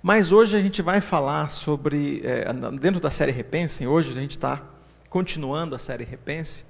[0.00, 4.30] Mas hoje a gente vai falar sobre, é, dentro da série Repensem, hoje a gente
[4.30, 4.62] está
[5.10, 6.64] continuando a série Repense,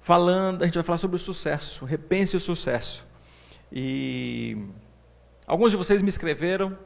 [0.00, 3.06] falando, a gente vai falar sobre o sucesso, repense o sucesso.
[3.70, 4.58] E
[5.46, 6.76] alguns de vocês me escreveram,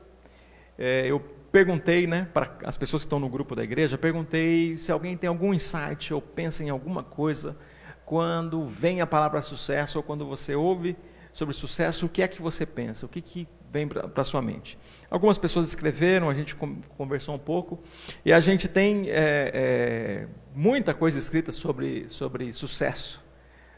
[0.79, 1.19] é, eu
[1.51, 5.29] perguntei, né, para as pessoas que estão no grupo da igreja, perguntei se alguém tem
[5.29, 7.57] algum insight ou pensa em alguma coisa
[8.05, 10.95] quando vem a palavra sucesso ou quando você ouve
[11.33, 13.07] sobre sucesso, o que é que você pensa?
[13.07, 14.79] O que, que vem para sua mente?
[15.11, 16.57] Algumas pessoas escreveram, a gente
[16.97, 17.79] conversou um pouco,
[18.25, 23.25] e a gente tem é, é, muita coisa escrita sobre, sobre sucesso.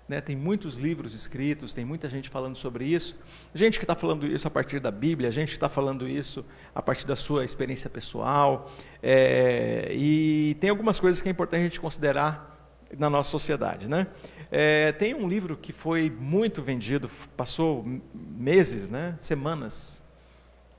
[0.09, 3.15] Né, tem muitos livros escritos, tem muita gente falando sobre isso.
[3.55, 6.81] Gente que está falando isso a partir da Bíblia, gente que está falando isso a
[6.81, 8.71] partir da sua experiência pessoal.
[9.03, 12.57] É, e tem algumas coisas que é importante a gente considerar
[12.97, 13.87] na nossa sociedade.
[13.87, 14.07] Né?
[14.51, 17.85] É, tem um livro que foi muito vendido, passou
[18.15, 20.03] meses, né, semanas,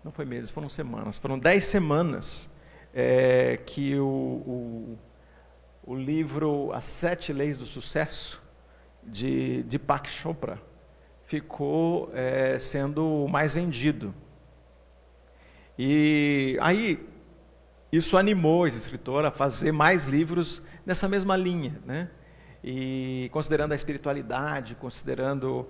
[0.04, 2.50] não foi meses, foram semanas, foram dez semanas
[2.94, 5.00] é, que o, o,
[5.84, 8.42] o livro As Sete Leis do Sucesso
[9.04, 10.60] de Deepak Chopra
[11.26, 14.16] ficou é, sendo o mais vendido.
[15.78, 17.08] E aí
[17.92, 22.10] isso animou esse escritor a fazer mais livros nessa mesma linha, né?
[22.64, 25.68] E considerando a espiritualidade, considerando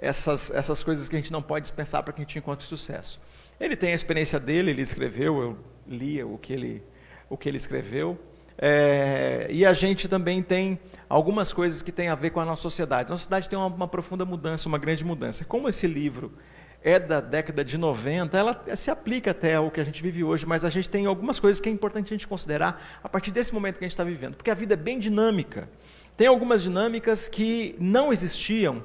[0.00, 3.20] essas, essas coisas que a gente não pode dispensar para que a gente encontre sucesso.
[3.60, 6.82] Ele tem a experiência dele, ele escreveu, eu lia o que ele,
[7.28, 8.18] o que ele escreveu,
[8.58, 12.62] é, e a gente também tem algumas coisas que têm a ver com a nossa
[12.62, 13.10] sociedade.
[13.10, 15.44] Nossa sociedade tem uma, uma, profunda mudança, uma grande mudança.
[15.44, 16.32] Como esse livro
[16.82, 20.44] é da década de 90, ela se aplica até ao que a gente vive hoje,
[20.44, 23.54] mas a gente tem algumas coisas que é importante a gente considerar a partir desse
[23.54, 25.68] momento que a gente está vivendo, porque a vida é bem dinâmica.
[26.16, 28.84] Tem algumas dinâmicas que não existiam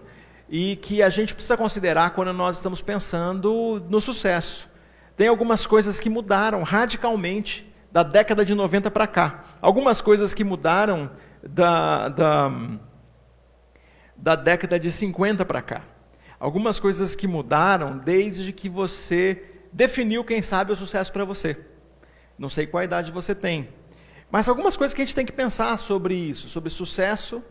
[0.50, 4.70] e que a gente precisa considerar quando nós estamos pensando no sucesso.
[5.16, 9.44] Tem algumas coisas que mudaram radicalmente da década de 90 para cá.
[9.62, 11.12] Algumas coisas que mudaram
[11.44, 12.52] da, da,
[14.16, 15.82] da década de 50 para cá.
[16.40, 19.44] Algumas coisas que mudaram desde que você
[19.74, 21.58] definiu, quem sabe, o sucesso para você.
[22.38, 23.70] Não sei qual idade você tem.
[24.30, 27.44] Mas algumas coisas que a gente tem que pensar sobre isso, sobre sucesso,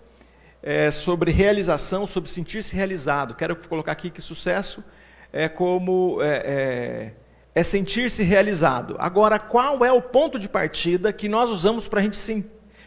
[0.63, 3.35] é, sobre realização, sobre sentir-se realizado.
[3.35, 4.85] Quero colocar aqui que sucesso
[5.33, 7.27] é como é, é
[7.57, 8.97] é sentir-se realizado.
[8.99, 12.19] Agora, qual é o ponto de partida que nós usamos para a gente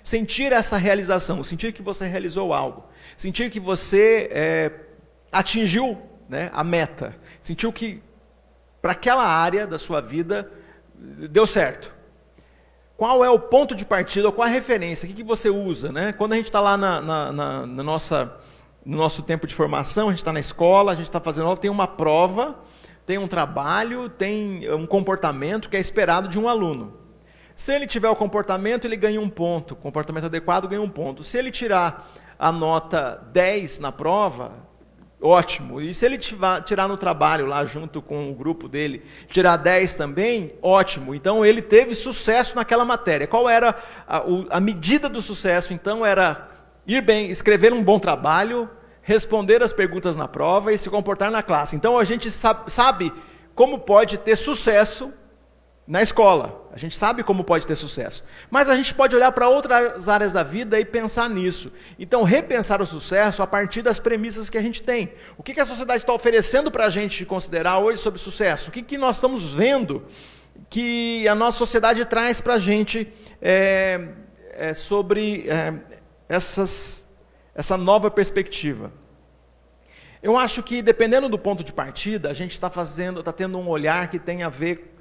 [0.03, 1.43] sentir essa realização?
[1.43, 2.85] Sentir que você realizou algo,
[3.17, 4.71] sentir que você é,
[5.31, 5.99] atingiu
[6.29, 8.03] né, a meta, sentiu que
[8.79, 10.51] para aquela área da sua vida
[10.95, 11.91] deu certo.
[12.99, 15.91] Qual é o ponto de partida, qual a referência, o que, você usa?
[15.91, 16.13] Né?
[16.13, 18.31] Quando a gente está lá na, na, na, na nossa,
[18.85, 21.57] no nosso tempo de formação, a gente está na escola, a gente está fazendo aula,
[21.57, 22.59] tem uma prova
[23.09, 26.93] tem um trabalho, tem um comportamento que é esperado de um aluno.
[27.55, 29.75] Se ele tiver o comportamento, ele ganha um ponto.
[29.75, 31.23] Comportamento adequado ganha um ponto.
[31.23, 34.51] Se ele tirar a nota 10 na prova,
[35.21, 35.81] ótimo.
[35.81, 40.53] E se ele tirar no trabalho lá junto com o grupo dele, tirar 10 também,
[40.61, 41.13] ótimo.
[41.13, 43.27] Então ele teve sucesso naquela matéria.
[43.27, 43.75] Qual era
[44.07, 45.73] a, a medida do sucesso?
[45.73, 46.49] Então era
[46.87, 48.69] ir bem, escrever um bom trabalho,
[49.01, 51.75] responder as perguntas na prova e se comportar na classe.
[51.75, 53.11] Então a gente sabe
[53.53, 55.13] como pode ter sucesso
[55.89, 56.69] na escola.
[56.71, 58.23] A gente sabe como pode ter sucesso.
[58.51, 61.71] Mas a gente pode olhar para outras áreas da vida e pensar nisso.
[61.97, 65.11] Então, repensar o sucesso a partir das premissas que a gente tem.
[65.35, 68.69] O que, a sociedade está oferecendo para a gente considerar hoje sobre sucesso?
[68.69, 70.05] O que, nós estamos vendo
[70.69, 73.11] que a nossa sociedade traz para a gente
[73.41, 74.09] é,
[74.51, 75.73] é, sobre é,
[76.29, 77.07] essas
[77.55, 78.93] essa nova perspectiva.
[80.21, 83.67] Eu acho que dependendo do ponto de partida, a gente está fazendo, está tendo um
[83.67, 84.98] olhar que tem a ver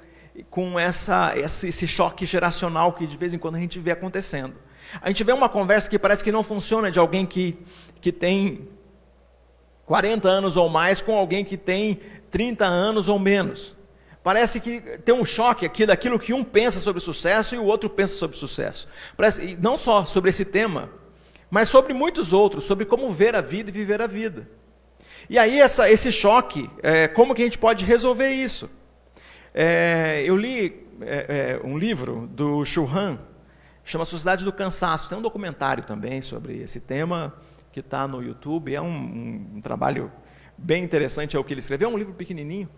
[0.49, 4.55] com essa, esse, choque geracional que de vez em quando a gente vê acontecendo.
[5.01, 7.57] A gente vê uma conversa que parece que não funciona de alguém que,
[8.01, 8.67] que tem
[9.85, 11.99] 40 anos ou mais com alguém que tem
[12.31, 13.75] 30 anos ou menos.
[14.23, 17.89] Parece que tem um choque aqui daquilo que um pensa sobre sucesso e o outro
[17.89, 18.87] pensa sobre sucesso.
[19.15, 20.89] Parece, não só sobre esse tema,
[21.49, 24.47] mas sobre muitos outros, sobre como ver a vida e viver a vida.
[25.29, 28.69] E aí essa, esse choque, é, como que a gente pode resolver isso?
[29.53, 33.17] É, eu li é, é um livro do Churran,
[33.83, 35.09] chama Sociedade do Cansaço.
[35.09, 37.33] Tem um documentário também sobre esse tema
[37.71, 38.73] que está no YouTube.
[38.73, 40.11] É um, um, um trabalho
[40.57, 41.89] bem interessante, é o que ele escreveu.
[41.89, 42.69] É um livro pequenininho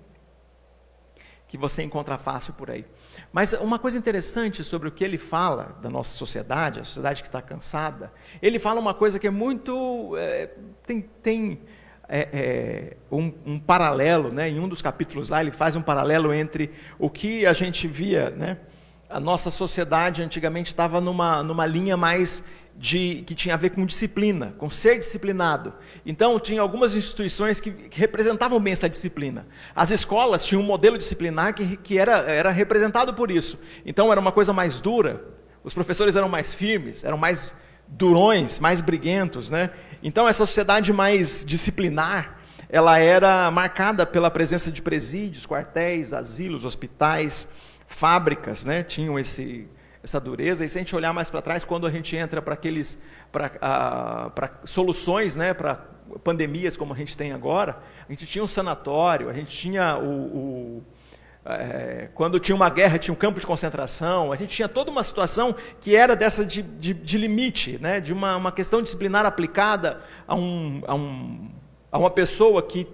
[1.52, 2.86] que você encontra fácil por aí.
[3.34, 7.28] Mas uma coisa interessante sobre o que ele fala da nossa sociedade, a sociedade que
[7.28, 10.16] está cansada, ele fala uma coisa que é muito.
[10.16, 10.50] É,
[10.88, 11.62] tem, tem
[12.14, 14.50] é, é, um, um, paralelo, né?
[14.50, 16.70] em um dos capítulos lá, ele faz um paralelo entre
[17.00, 18.58] o que a gente via, né?
[19.10, 22.44] a nossa sociedade antigamente estava numa, numa linha mais
[22.78, 25.74] de, que tinha a ver com disciplina, com ser disciplinado.
[26.06, 29.48] Então, tinha algumas instituições que, que representavam bem essa disciplina.
[29.74, 33.58] As escolas tinham um modelo disciplinar que, que era, era representado por isso.
[33.86, 35.24] Então, era uma coisa mais dura,
[35.64, 37.56] os professores eram mais firmes, eram mais
[37.88, 39.52] durões, mais briguentos.
[39.52, 39.70] Né?
[40.04, 42.40] Então, essa sociedade mais disciplinar,
[42.70, 47.48] ela era marcada pela presença de presídios, quartéis, asilos, hospitais,
[47.88, 48.84] fábricas, né?
[48.84, 49.68] tinham esse
[50.04, 50.66] essa dureza.
[50.66, 53.00] E se a gente olhar mais para trás, quando a gente entra para aqueles
[53.32, 54.32] para ah,
[54.64, 55.76] soluções, né, para
[56.24, 60.10] pandemias como a gente tem agora, a gente tinha um sanatório, a gente tinha o,
[60.10, 60.84] o
[61.46, 65.04] é, quando tinha uma guerra, tinha um campo de concentração, a gente tinha toda uma
[65.04, 70.02] situação que era dessa de, de, de limite, né, de uma, uma questão disciplinar aplicada
[70.28, 71.50] a, um, a, um,
[71.92, 72.88] a uma pessoa que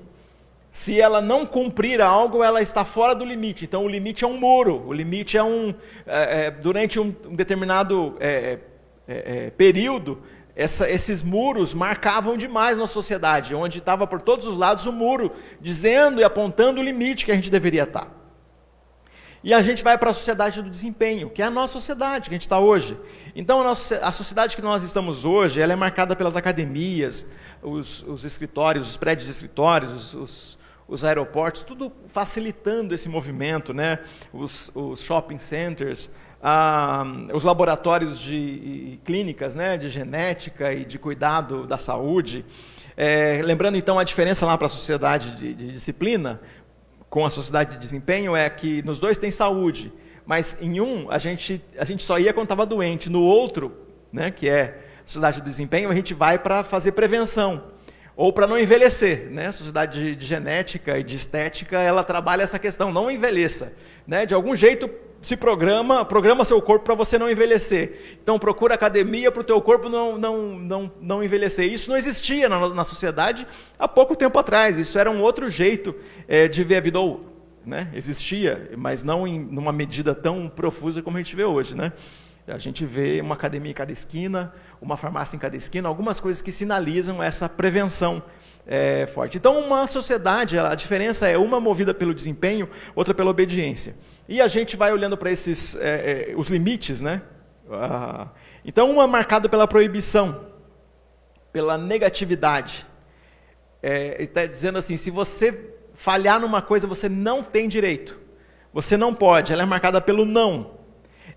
[0.71, 3.65] se ela não cumprir algo, ela está fora do limite.
[3.65, 4.83] Então, o limite é um muro.
[4.85, 5.73] O limite é um.
[6.05, 8.59] É, é, durante um, um determinado é,
[9.07, 10.21] é, período,
[10.55, 15.31] essa, esses muros marcavam demais na sociedade, onde estava por todos os lados o muro,
[15.59, 18.16] dizendo e apontando o limite que a gente deveria estar.
[19.43, 22.33] E a gente vai para a sociedade do desempenho, que é a nossa sociedade que
[22.33, 22.97] a gente está hoje.
[23.35, 27.27] Então, a, nossa, a sociedade que nós estamos hoje, ela é marcada pelas academias,
[27.61, 30.57] os, os escritórios, os prédios de escritórios, os,
[30.87, 33.99] os aeroportos, tudo facilitando esse movimento, né?
[34.33, 36.09] os, os shopping centers,
[37.33, 39.77] os laboratórios de clínicas né?
[39.77, 42.43] de genética e de cuidado da saúde.
[42.95, 46.41] É, lembrando então a diferença lá para a sociedade de, de disciplina
[47.17, 49.91] com a sociedade de desempenho é que nos dois tem saúde,
[50.23, 53.75] mas em um a gente, a gente só ia quando estava doente, no outro,
[54.13, 57.71] né, que é a sociedade do desempenho, a gente vai para fazer prevenção
[58.15, 59.31] ou para não envelhecer.
[59.31, 59.47] Né?
[59.47, 63.73] A Sociedade de, de, Genética e de Estética, ela trabalha essa questão, não envelheça.
[64.05, 64.23] Né?
[64.27, 64.87] De algum jeito
[65.21, 68.17] se programa, programa seu corpo para você não envelhecer.
[68.21, 71.71] Então procura academia para o teu corpo não, não, não, não envelhecer.
[71.71, 73.47] Isso não existia na, na sociedade
[73.77, 74.77] há pouco tempo atrás.
[74.77, 75.95] Isso era um outro jeito
[76.27, 76.99] é, de ver a vida.
[76.99, 77.25] Ou,
[77.65, 77.89] né?
[77.93, 81.75] Existia, mas não em numa medida tão profusa como a gente vê hoje.
[81.75, 81.91] Né?
[82.47, 86.41] A gente vê uma academia em cada esquina, uma farmácia em cada esquina, algumas coisas
[86.41, 88.23] que sinalizam essa prevenção
[88.65, 89.37] é, forte.
[89.37, 93.95] Então, uma sociedade, a diferença é uma movida pelo desempenho, outra pela obediência.
[94.27, 97.21] E a gente vai olhando para esses é, é, os limites, né?
[97.71, 98.27] Ah,
[98.63, 100.47] então, uma marcada pela proibição,
[101.51, 102.85] pela negatividade.
[103.81, 108.19] É, está dizendo assim: se você falhar numa coisa, você não tem direito.
[108.73, 109.53] Você não pode.
[109.53, 110.77] Ela é marcada pelo não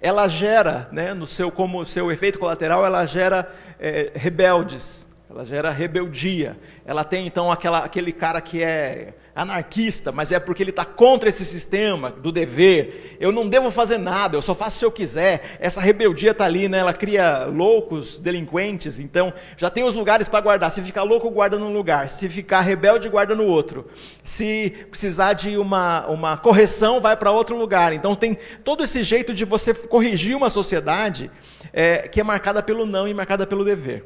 [0.00, 5.70] ela gera, né, no seu como seu efeito colateral, ela gera é, rebeldes, ela gera
[5.70, 6.58] rebeldia.
[6.86, 11.28] Ela tem então aquela, aquele cara que é anarquista, mas é porque ele está contra
[11.28, 13.16] esse sistema do dever.
[13.20, 15.56] Eu não devo fazer nada, eu só faço se eu quiser.
[15.60, 16.78] Essa rebeldia está ali, né?
[16.78, 18.98] ela cria loucos, delinquentes.
[18.98, 20.70] Então, já tem os lugares para guardar.
[20.70, 22.08] Se ficar louco, guarda num lugar.
[22.08, 23.86] Se ficar rebelde, guarda no outro.
[24.22, 27.92] Se precisar de uma, uma correção, vai para outro lugar.
[27.92, 31.30] Então, tem todo esse jeito de você corrigir uma sociedade
[31.72, 34.04] é, que é marcada pelo não e marcada pelo dever.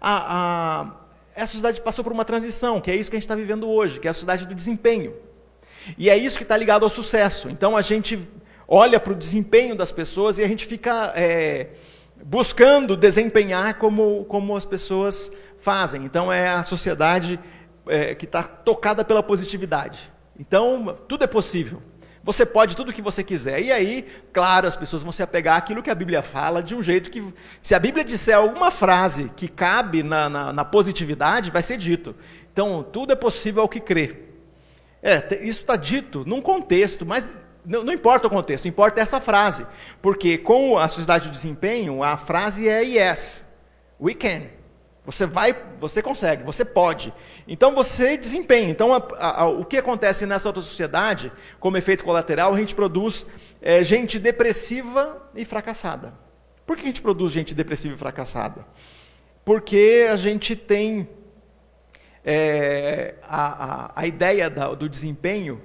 [0.00, 1.05] A, a
[1.36, 4.00] essa sociedade passou por uma transição, que é isso que a gente está vivendo hoje,
[4.00, 5.14] que é a sociedade do desempenho.
[5.98, 7.50] E é isso que está ligado ao sucesso.
[7.50, 8.26] Então a gente
[8.66, 11.68] olha para o desempenho das pessoas e a gente fica é,
[12.24, 16.04] buscando desempenhar como, como as pessoas fazem.
[16.04, 17.38] Então é a sociedade
[17.86, 20.10] é, que está tocada pela positividade.
[20.40, 21.82] Então tudo é possível.
[22.26, 23.62] Você pode tudo o que você quiser.
[23.62, 26.82] E aí, claro, as pessoas vão se apegar àquilo que a Bíblia fala de um
[26.82, 27.24] jeito que,
[27.62, 32.16] se a Bíblia disser alguma frase que cabe na, na, na positividade, vai ser dito.
[32.52, 34.24] Então, tudo é possível ao que crê.
[35.00, 39.64] É, isso está dito num contexto, mas não, não, importa o contexto, importa essa frase.
[40.02, 43.46] Porque com a sociedade de desempenho, a frase é yes,
[44.00, 44.55] we can.
[45.06, 47.14] Você vai, você consegue, você pode.
[47.46, 48.68] Então você desempenha.
[48.68, 52.74] Então a, a, a, o que acontece nessa outra sociedade, como efeito colateral, a gente
[52.74, 53.24] produz
[53.62, 56.12] é, gente depressiva e fracassada.
[56.66, 58.66] Por que a gente produz gente depressiva e fracassada?
[59.44, 61.08] Porque a gente tem
[62.24, 65.62] é, a, ideia da, do desempenho,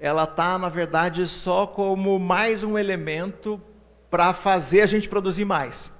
[0.00, 3.62] ela está, na verdade, só como mais um elemento
[4.10, 5.92] para fazer a gente produzir mais.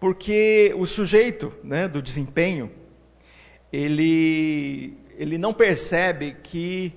[0.00, 2.70] Porque o sujeito né, do desempenho,
[3.72, 6.94] ele, ele não percebe que,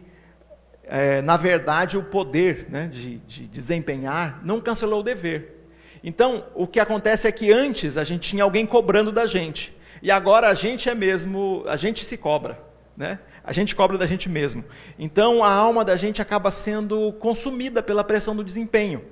[0.84, 5.58] é, na verdade, o poder né, de, de desempenhar não cancelou o dever.
[6.04, 9.76] Então, o que acontece é que antes a gente tinha alguém cobrando da gente.
[10.02, 12.60] E agora a gente é mesmo, a gente se cobra.
[12.98, 13.20] Né?
[13.44, 14.64] A gente cobra da gente mesmo.
[14.98, 19.04] Então a alma da gente acaba sendo consumida pela pressão do desempenho.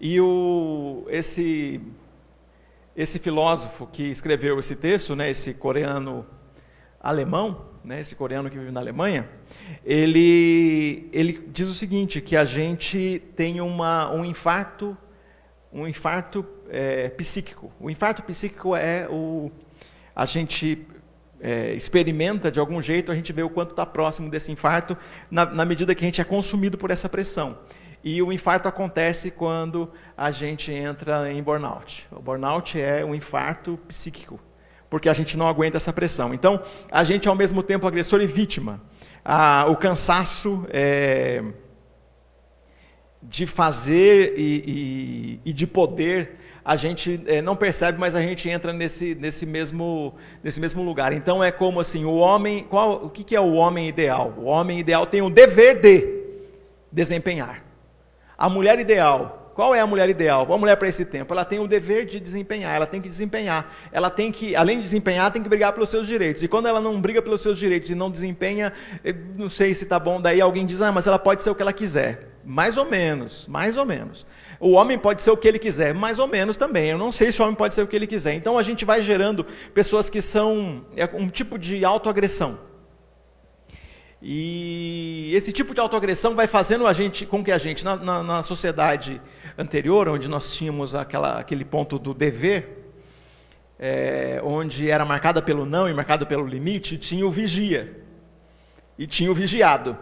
[0.00, 1.80] E o, esse,
[2.96, 6.26] esse filósofo que escreveu esse texto, né, esse coreano
[6.98, 9.28] alemão, né, esse coreano que vive na Alemanha,
[9.84, 14.96] ele, ele diz o seguinte, que a gente tem uma, um infarto,
[15.72, 17.70] um infarto é, psíquico.
[17.78, 19.50] O infarto psíquico é o
[20.14, 20.86] a gente
[21.38, 24.96] é, experimenta de algum jeito, a gente vê o quanto está próximo desse infarto
[25.30, 27.58] na, na medida que a gente é consumido por essa pressão.
[28.08, 32.06] E o infarto acontece quando a gente entra em burnout.
[32.12, 34.38] O burnout é um infarto psíquico,
[34.88, 36.32] porque a gente não aguenta essa pressão.
[36.32, 38.80] Então, a gente é ao mesmo tempo agressor e vítima.
[39.24, 41.42] Ah, o cansaço é,
[43.20, 48.48] de fazer e, e, e de poder a gente é, não percebe, mas a gente
[48.48, 51.12] entra nesse, nesse, mesmo, nesse mesmo lugar.
[51.12, 54.32] Então é como assim, o homem, qual, o que, que é o homem ideal?
[54.36, 56.22] O homem ideal tem o dever de
[56.92, 57.65] desempenhar.
[58.38, 60.52] A mulher ideal, qual é a mulher ideal?
[60.52, 63.74] A mulher para esse tempo, ela tem o dever de desempenhar, ela tem que desempenhar.
[63.90, 66.42] Ela tem que, além de desempenhar, tem que brigar pelos seus direitos.
[66.42, 68.70] E quando ela não briga pelos seus direitos e não desempenha,
[69.34, 71.62] não sei se está bom, daí alguém diz, ah, mas ela pode ser o que
[71.62, 72.28] ela quiser.
[72.44, 74.26] Mais ou menos, mais ou menos.
[74.60, 76.90] O homem pode ser o que ele quiser, mais ou menos também.
[76.90, 78.34] Eu não sei se o homem pode ser o que ele quiser.
[78.34, 82.58] Então a gente vai gerando pessoas que são é um tipo de autoagressão.
[84.20, 88.22] E esse tipo de autoagressão vai fazendo a gente com que a gente, na, na,
[88.22, 89.20] na sociedade
[89.58, 92.92] anterior, onde nós tínhamos aquela, aquele ponto do dever,
[93.78, 98.02] é, onde era marcada pelo não e marcada pelo limite, tinha o vigia
[98.98, 99.96] e tinha o vigiado.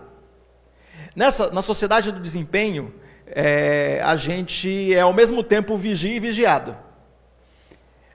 [1.14, 2.94] Nessa, na sociedade do desempenho,
[3.26, 6.76] é, a gente é ao mesmo tempo vigia e vigiado.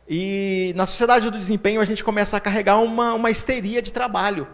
[0.07, 4.47] E na sociedade do desempenho a gente começa a carregar uma, uma histeria de trabalho.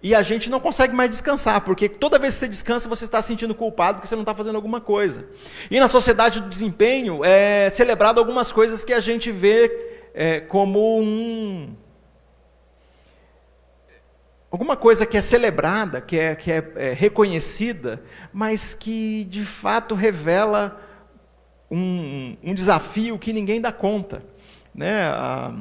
[0.00, 3.20] E a gente não consegue mais descansar, porque toda vez que você descansa, você está
[3.20, 5.26] se sentindo culpado porque você não está fazendo alguma coisa.
[5.70, 11.00] E na sociedade do desempenho é celebrado algumas coisas que a gente vê é, como
[11.00, 11.74] um,
[14.50, 18.02] alguma coisa que é celebrada, que é, que é, é reconhecida,
[18.32, 20.80] mas que de fato revela
[21.70, 24.22] um, um desafio que ninguém dá conta.
[24.74, 25.02] Né?
[25.06, 25.54] Ah,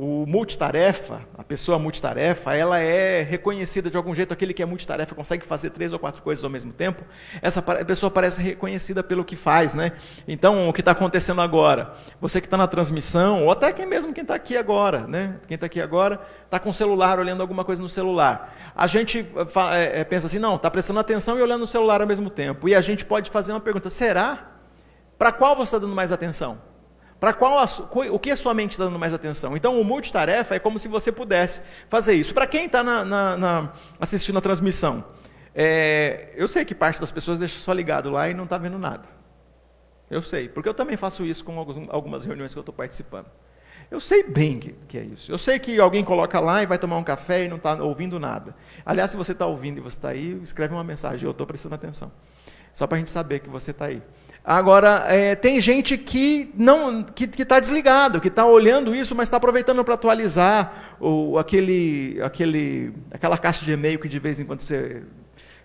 [0.00, 5.12] o multitarefa, a pessoa multitarefa, ela é reconhecida de algum jeito, aquele que é multitarefa
[5.12, 7.02] consegue fazer três ou quatro coisas ao mesmo tempo,
[7.42, 9.90] essa pessoa parece reconhecida pelo que faz, né?
[10.28, 11.94] Então, o que está acontecendo agora?
[12.20, 15.40] Você que está na transmissão, ou até quem mesmo quem está aqui agora, né?
[15.48, 18.72] Quem está aqui agora está com o celular, olhando alguma coisa no celular.
[18.76, 19.26] A gente
[19.72, 22.68] é, pensa assim, não, está prestando atenção e olhando no celular ao mesmo tempo.
[22.68, 24.52] E a gente pode fazer uma pergunta, será?
[25.18, 26.67] Para qual você está dando mais atenção?
[27.20, 27.64] Para qual
[28.12, 29.56] o que a sua mente está dando mais atenção?
[29.56, 32.32] Então, o multitarefa é como se você pudesse fazer isso.
[32.32, 32.82] Para quem está
[33.98, 35.04] assistindo a transmissão,
[35.54, 38.78] é, eu sei que parte das pessoas deixa só ligado lá e não está vendo
[38.78, 39.04] nada.
[40.08, 41.58] Eu sei, porque eu também faço isso com
[41.90, 43.26] algumas reuniões que eu estou participando.
[43.90, 45.32] Eu sei bem que, que, é isso.
[45.32, 48.20] Eu sei que alguém coloca lá e vai tomar um café e não está ouvindo
[48.20, 48.54] nada.
[48.84, 51.74] Aliás, se você está ouvindo e você está aí, escreve uma mensagem, eu estou prestando
[51.74, 52.12] atenção.
[52.74, 54.02] Só para a gente saber que você está aí.
[54.50, 59.36] Agora, é, tem gente que não que está desligado, que está olhando isso, mas está
[59.36, 64.62] aproveitando para atualizar o, aquele, aquele, aquela caixa de e-mail que de vez em quando
[64.62, 65.02] você,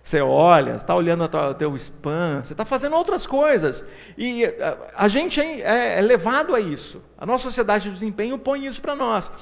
[0.02, 3.86] você olha, está olhando o teu spam, você está fazendo outras coisas.
[4.18, 7.00] E a, a gente é, é, é levado a isso.
[7.16, 9.32] A nossa sociedade de desempenho põe isso para nós.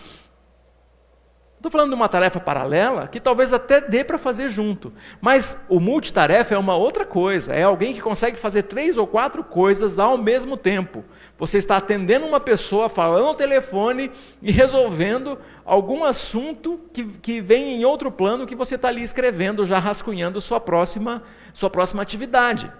[1.62, 4.92] Estou falando de uma tarefa paralela que talvez até dê para fazer junto.
[5.20, 7.54] Mas o multitarefa é uma outra coisa.
[7.54, 11.04] É alguém que consegue fazer três ou quatro coisas ao mesmo tempo.
[11.38, 14.10] Você está atendendo uma pessoa, falando ao telefone
[14.42, 19.64] e resolvendo algum assunto que, que vem em outro plano que você está ali escrevendo,
[19.64, 21.22] já rascunhando sua próxima,
[21.54, 22.72] sua próxima atividade.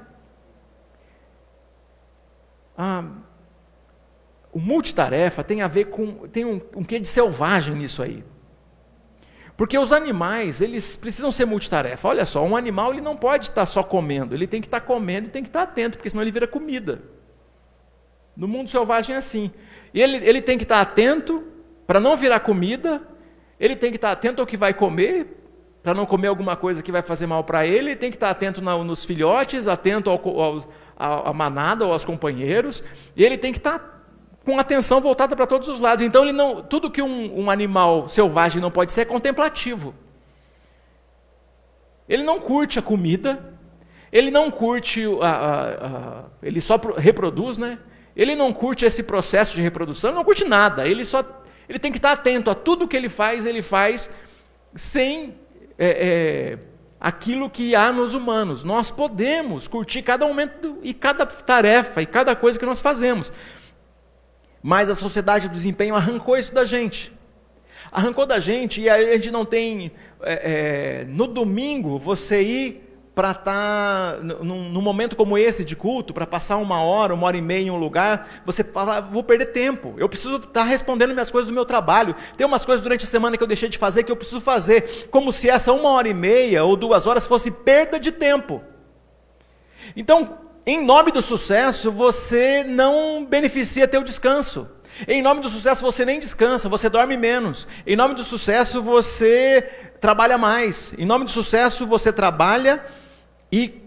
[2.77, 3.05] Ah,
[4.53, 6.27] o multitarefa tem a ver com.
[6.27, 8.25] tem um, um quê de selvagem nisso aí.
[9.63, 12.09] Porque os animais, eles precisam ser multitarefa.
[12.09, 15.29] Olha só, um animal ele não pode estar só comendo, ele tem que estar comendo
[15.29, 17.01] e tem que estar atento, porque senão ele vira comida.
[18.37, 19.53] No mundo selvagem é assim.
[19.95, 21.45] Ele, ele tem que estar atento
[21.87, 23.03] para não virar comida,
[23.61, 25.29] ele tem que estar atento ao que vai comer,
[25.81, 28.31] para não comer alguma coisa que vai fazer mal para ele, ele tem que estar
[28.31, 32.83] atento na, nos filhotes, atento ao, ao, à manada ou aos companheiros,
[33.15, 34.02] e ele tem que estar
[34.45, 36.05] com atenção voltada para todos os lados.
[36.05, 39.95] Então, ele não, tudo que um, um animal selvagem não pode ser é contemplativo.
[42.09, 43.55] Ele não curte a comida,
[44.11, 47.79] ele não curte, a, a, a, ele só reproduz, né?
[48.15, 50.87] Ele não curte esse processo de reprodução, ele não curte nada.
[50.87, 51.25] Ele só,
[51.69, 54.11] ele tem que estar atento a tudo que ele faz, ele faz
[54.75, 55.35] sem
[55.79, 56.59] é, é,
[57.01, 58.65] aquilo que há nos humanos.
[58.65, 63.33] Nós podemos curtir cada momento e cada tarefa e cada coisa que nós fazemos.
[64.63, 67.13] Mas a sociedade do desempenho arrancou isso da gente.
[67.91, 69.91] Arrancou da gente e aí a gente não tem.
[70.23, 75.77] É, é, no domingo, você ir para estar tá num, num, momento como esse de
[75.77, 79.23] culto, para passar uma hora, uma hora e meia em um lugar, você fala, vou
[79.23, 79.95] perder tempo.
[79.99, 82.15] Eu preciso estar tá respondendo minhas coisas do meu trabalho.
[82.37, 85.09] Tem umas coisas durante a semana que eu deixei de fazer que eu preciso fazer,
[85.11, 88.63] como se essa uma hora e meia ou duas horas fosse perda de tempo.
[89.95, 94.69] Então, em nome do sucesso, você não beneficia teu descanso.
[95.09, 97.67] Em nome do sucesso, você nem descansa, você dorme menos.
[97.87, 99.69] Em nome do sucesso, você
[100.01, 100.95] trabalha mais.
[100.97, 102.85] Em nome do sucesso, você trabalha
[103.51, 103.83] e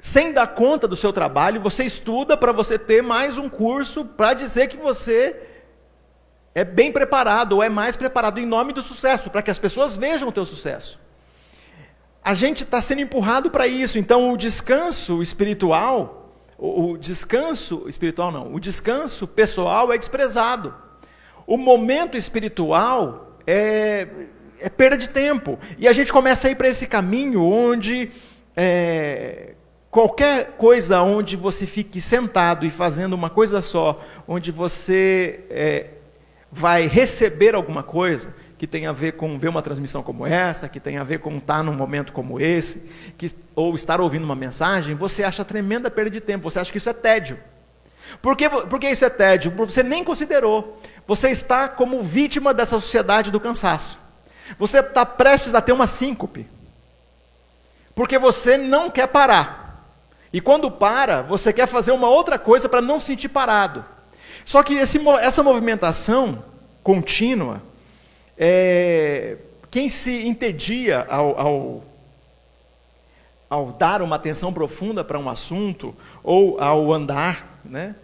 [0.00, 4.32] sem dar conta do seu trabalho, você estuda para você ter mais um curso para
[4.32, 5.36] dizer que você
[6.54, 9.96] é bem preparado ou é mais preparado em nome do sucesso, para que as pessoas
[9.96, 10.98] vejam o teu sucesso.
[12.22, 18.30] A gente está sendo empurrado para isso, então o descanso espiritual, o, o descanso espiritual
[18.30, 20.74] não, o descanso pessoal é desprezado.
[21.46, 24.06] O momento espiritual é,
[24.60, 25.58] é perda de tempo.
[25.78, 28.10] E a gente começa a ir para esse caminho onde
[28.54, 29.54] é,
[29.90, 35.90] qualquer coisa onde você fique sentado e fazendo uma coisa só, onde você é,
[36.52, 40.78] vai receber alguma coisa, que tem a ver com ver uma transmissão como essa, que
[40.78, 42.82] tem a ver com estar num momento como esse,
[43.16, 46.76] que, ou estar ouvindo uma mensagem, você acha tremenda perda de tempo, você acha que
[46.76, 47.40] isso é tédio.
[48.20, 49.52] Por que, por que isso é tédio?
[49.52, 50.78] Porque você nem considerou.
[51.06, 53.98] Você está como vítima dessa sociedade do cansaço.
[54.58, 56.46] Você está prestes a ter uma síncope.
[57.94, 59.86] Porque você não quer parar.
[60.30, 63.82] E quando para, você quer fazer uma outra coisa para não sentir parado.
[64.44, 66.44] Só que esse, essa movimentação
[66.82, 67.69] contínua,
[68.42, 69.36] é,
[69.70, 71.84] quem se entedia ao, ao,
[73.50, 75.94] ao, dar uma atenção profunda para um assunto,
[76.24, 77.94] ou ao andar, né,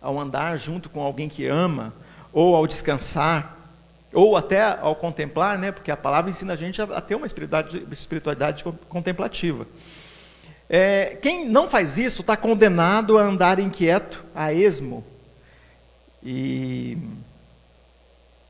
[0.00, 1.92] ao andar junto com alguém que ama,
[2.32, 3.58] ou ao descansar,
[4.10, 7.86] ou até ao contemplar, né, porque a palavra ensina a gente a, ter uma espiritualidade,
[7.92, 9.66] espiritualidade contemplativa.
[10.66, 15.04] É, quem não faz isso está condenado a andar inquieto, a esmo,
[16.22, 16.96] e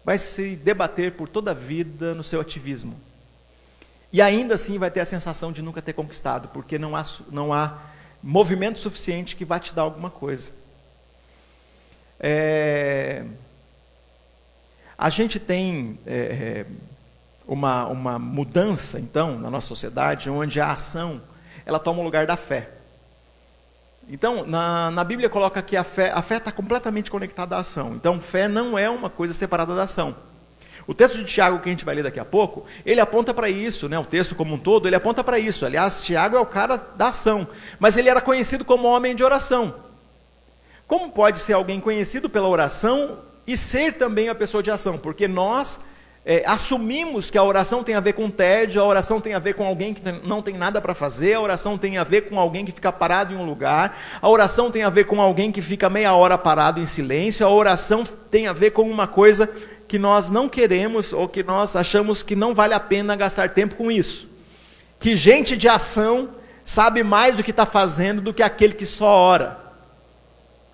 [0.04, 2.94] vai se debater por toda a vida no seu ativismo.
[4.12, 7.52] E ainda assim vai ter a sensação de nunca ter conquistado, porque não há, não
[7.52, 7.78] há
[8.22, 10.52] movimento suficiente que vá te dar alguma coisa.
[12.20, 13.24] É,
[14.96, 16.66] a gente tem é, é,
[17.46, 21.20] uma, uma mudança, então, na nossa sociedade, onde a ação
[21.66, 22.70] ela toma o lugar da fé.
[24.08, 27.94] Então, na, na Bíblia coloca que a fé está completamente conectada à ação.
[27.94, 30.14] Então, fé não é uma coisa separada da ação.
[30.86, 33.48] O texto de Tiago que a gente vai ler daqui a pouco, ele aponta para
[33.48, 33.98] isso, né?
[33.98, 35.64] O texto como um todo, ele aponta para isso.
[35.64, 39.74] Aliás, Tiago é o cara da ação, mas ele era conhecido como homem de oração.
[40.86, 45.26] Como pode ser alguém conhecido pela oração e ser também a pessoa de ação, porque
[45.26, 45.80] nós
[46.26, 49.52] é, assumimos que a oração tem a ver com tédio, a oração tem a ver
[49.52, 52.64] com alguém que não tem nada para fazer, a oração tem a ver com alguém
[52.64, 55.90] que fica parado em um lugar, a oração tem a ver com alguém que fica
[55.90, 59.50] meia hora parado em silêncio, a oração tem a ver com uma coisa
[59.86, 63.74] que nós não queremos ou que nós achamos que não vale a pena gastar tempo
[63.74, 64.26] com isso.
[64.98, 66.30] Que gente de ação
[66.64, 69.58] sabe mais do que está fazendo do que aquele que só ora.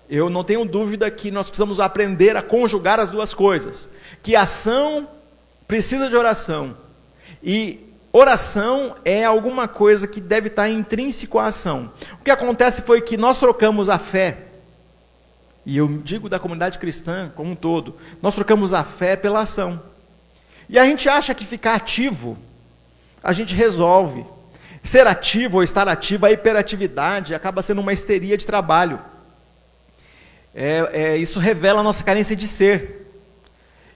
[0.09, 3.89] Eu não tenho dúvida que nós precisamos aprender a conjugar as duas coisas.
[4.23, 5.07] Que ação
[5.71, 6.75] precisa de oração.
[7.41, 7.79] E
[8.11, 11.93] oração é alguma coisa que deve estar intrínseco à ação.
[12.19, 14.47] O que acontece foi que nós trocamos a fé,
[15.65, 19.81] e eu digo da comunidade cristã como um todo, nós trocamos a fé pela ação.
[20.67, 22.37] E a gente acha que ficar ativo,
[23.23, 24.25] a gente resolve.
[24.83, 28.99] Ser ativo ou estar ativo, a hiperatividade acaba sendo uma histeria de trabalho
[30.53, 33.00] é, é, isso revela a nossa carência de ser.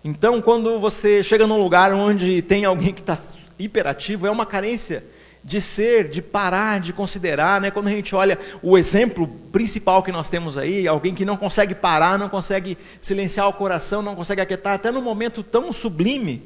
[0.08, 3.18] Então, quando você chega num lugar onde tem alguém que está
[3.58, 5.04] hiperativo, é uma carência
[5.44, 7.60] de ser, de parar, de considerar.
[7.60, 7.72] Né?
[7.72, 11.74] Quando a gente olha o exemplo principal que nós temos aí, alguém que não consegue
[11.74, 16.44] parar, não consegue silenciar o coração, não consegue aquietar, até num momento tão sublime,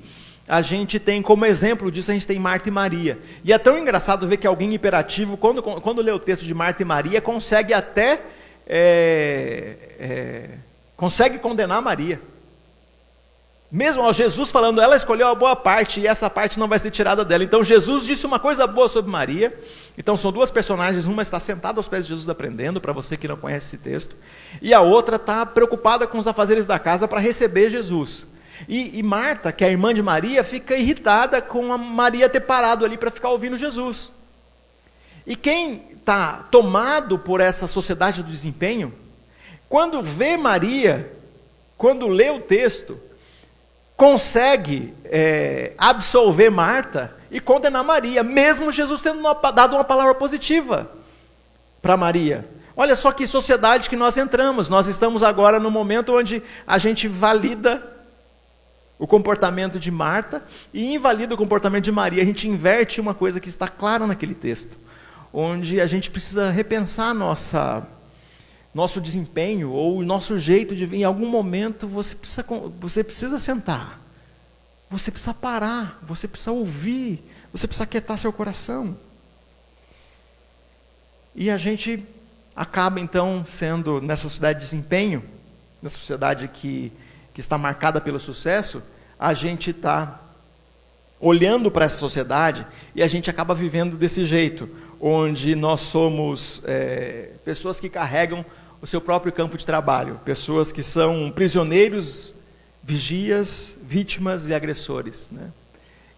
[0.47, 3.19] a gente tem como exemplo disso, a gente tem Marta e Maria.
[3.43, 6.81] E é tão engraçado ver que alguém hiperativo, quando, quando lê o texto de Marta
[6.81, 8.21] e Maria, consegue até
[8.65, 10.49] é, é,
[10.95, 12.21] consegue condenar Maria.
[13.71, 16.89] Mesmo ó, Jesus falando, ela escolheu a boa parte e essa parte não vai ser
[16.89, 17.43] tirada dela.
[17.43, 19.55] Então Jesus disse uma coisa boa sobre Maria.
[19.95, 23.27] Então são duas personagens, uma está sentada aos pés de Jesus aprendendo, para você que
[23.27, 24.15] não conhece esse texto,
[24.61, 28.25] e a outra está preocupada com os afazeres da casa para receber Jesus.
[28.67, 32.41] E, e, Marta, que é a irmã de Maria, fica irritada com a Maria ter
[32.41, 34.11] parado ali para ficar ouvindo Jesus.
[35.27, 38.93] E quem está tomado por essa sociedade do desempenho,
[39.69, 41.11] quando vê Maria,
[41.77, 42.99] quando lê o texto,
[43.99, 49.21] consegue é, absolver Marta e condenar Maria, mesmo Jesus tendo
[49.53, 50.89] dado uma palavra positiva
[51.81, 52.47] para Maria.
[52.77, 54.69] Olha só que sociedade que nós entramos.
[54.69, 57.83] Nós estamos agora no momento onde a gente valida
[58.97, 60.41] o comportamento de Marta
[60.73, 62.23] e invalida o comportamento de Maria.
[62.23, 64.77] A gente inverte uma coisa que está clara naquele texto,
[65.33, 67.85] onde a gente precisa repensar nossa
[68.73, 72.45] nosso desempenho ou o nosso jeito de em algum momento você precisa
[72.79, 73.99] você precisa sentar.
[74.89, 78.97] Você precisa parar, você precisa ouvir, você precisa quietar seu coração.
[81.35, 82.03] E a gente
[82.55, 85.23] acaba então sendo, nessa sociedade de desempenho,
[85.81, 86.91] nessa sociedade que,
[87.33, 88.81] que está marcada pelo sucesso,
[89.19, 90.19] a gente está
[91.19, 97.29] olhando para essa sociedade e a gente acaba vivendo desse jeito, onde nós somos é,
[97.45, 98.45] pessoas que carregam
[98.81, 102.33] o seu próprio campo de trabalho, pessoas que são prisioneiros,
[102.83, 105.31] vigias, vítimas e agressores.
[105.31, 105.51] Né?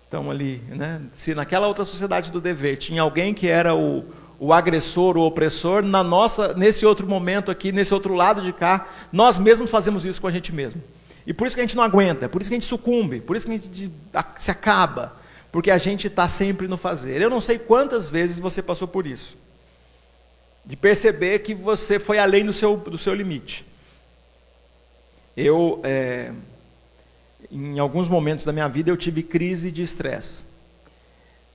[0.08, 1.02] Então, ali, né?
[1.16, 4.04] se naquela outra sociedade do dever tinha alguém que era o
[4.44, 8.88] o agressor, o opressor, na nossa, nesse outro momento aqui, nesse outro lado de cá,
[9.14, 10.82] nós mesmos fazemos isso com a gente mesmo.
[11.28, 13.38] E por isso que a gente não aguenta, por isso que a gente sucumbe, por
[13.38, 13.92] isso que a gente
[14.40, 15.14] se acaba,
[15.52, 17.22] porque a gente está sempre no fazer.
[17.22, 19.38] Eu não sei quantas vezes você passou por isso,
[20.66, 23.66] de perceber que você foi além do seu, do seu limite.
[25.36, 26.32] Eu, é,
[27.52, 30.52] em alguns momentos da minha vida, eu tive crise de estresse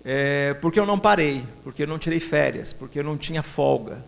[0.09, 3.99] é, porque eu não parei, porque eu não tirei férias, porque eu não tinha folga,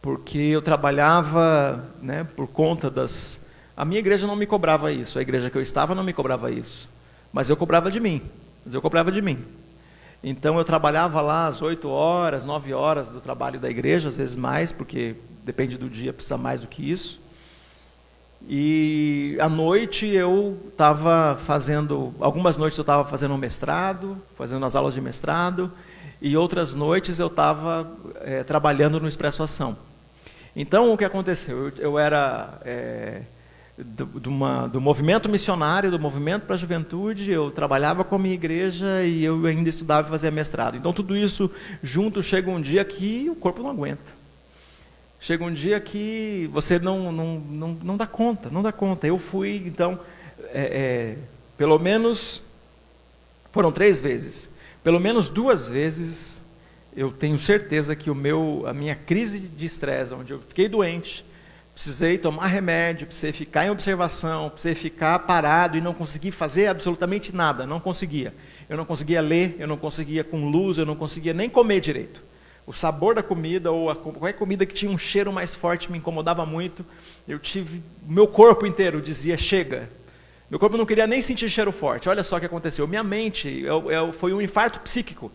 [0.00, 3.38] porque eu trabalhava né, por conta das.
[3.76, 6.50] A minha igreja não me cobrava isso, a igreja que eu estava não me cobrava
[6.50, 6.88] isso,
[7.30, 8.22] mas eu cobrava de mim,
[8.66, 9.38] mas eu cobrava de mim.
[10.22, 14.34] Então eu trabalhava lá às 8 horas, 9 horas do trabalho da igreja, às vezes
[14.34, 17.20] mais, porque depende do dia, precisa mais do que isso.
[18.48, 24.74] E à noite eu estava fazendo, algumas noites eu estava fazendo um mestrado, fazendo as
[24.74, 25.70] aulas de mestrado,
[26.20, 27.88] e outras noites eu estava
[28.20, 29.76] é, trabalhando no Expresso Ação.
[30.56, 31.68] Então o que aconteceu?
[31.68, 33.22] Eu, eu era é,
[33.78, 38.18] do, do, uma, do movimento missionário, do movimento para a juventude, eu trabalhava com a
[38.18, 40.76] minha igreja e eu ainda estudava e fazia mestrado.
[40.76, 41.50] Então tudo isso
[41.82, 44.16] junto chega um dia que o corpo não aguenta.
[45.20, 49.06] Chega um dia que você não, não, não, não dá conta, não dá conta.
[49.06, 49.98] Eu fui, então,
[50.52, 51.18] é, é,
[51.56, 52.42] pelo menos,
[53.50, 54.48] foram três vezes.
[54.84, 56.40] Pelo menos duas vezes,
[56.96, 61.24] eu tenho certeza que o meu, a minha crise de estresse, onde eu fiquei doente,
[61.76, 67.36] precisei tomar remédio, precisei ficar em observação, precisei ficar parado e não consegui fazer absolutamente
[67.36, 68.34] nada, não conseguia.
[68.68, 72.26] Eu não conseguia ler, eu não conseguia com luz, eu não conseguia nem comer direito
[72.66, 75.98] o sabor da comida ou a, qualquer comida que tinha um cheiro mais forte me
[75.98, 76.84] incomodava muito.
[77.26, 79.88] Eu tive, meu corpo inteiro dizia chega.
[80.50, 82.08] Meu corpo não queria nem sentir cheiro forte.
[82.08, 82.86] Olha só o que aconteceu.
[82.88, 85.30] Minha mente eu, eu, foi um infarto psíquico.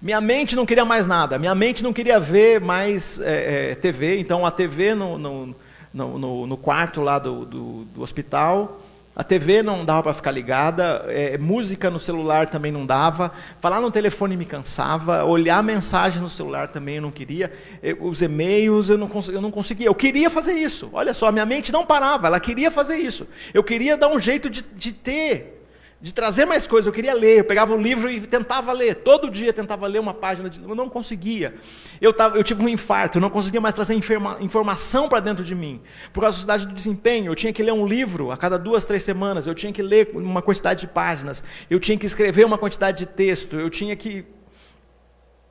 [0.00, 1.38] Minha mente não queria mais nada.
[1.38, 4.18] Minha mente não queria ver mais é, é, TV.
[4.18, 5.54] Então a TV no,
[5.92, 8.80] no, no, no quarto lá do, do, do hospital
[9.14, 13.80] a TV não dava para ficar ligada, é, música no celular também não dava, falar
[13.80, 17.52] no telefone me cansava, olhar mensagem no celular também eu não queria,
[18.00, 19.88] os e-mails eu não, eu não conseguia.
[19.88, 23.26] Eu queria fazer isso, olha só, minha mente não parava, ela queria fazer isso.
[23.52, 25.59] Eu queria dar um jeito de, de ter
[26.00, 26.86] de trazer mais coisas.
[26.86, 28.96] Eu queria ler, eu pegava o livro e tentava ler.
[28.96, 31.54] Todo dia tentava ler uma página, eu não conseguia.
[32.00, 34.38] Eu, tava, eu tive um infarto, eu não conseguia mais trazer informa...
[34.40, 35.80] informação para dentro de mim.
[36.12, 38.86] Por causa da sociedade do desempenho, eu tinha que ler um livro a cada duas,
[38.86, 42.56] três semanas, eu tinha que ler uma quantidade de páginas, eu tinha que escrever uma
[42.56, 44.24] quantidade de texto, eu tinha que.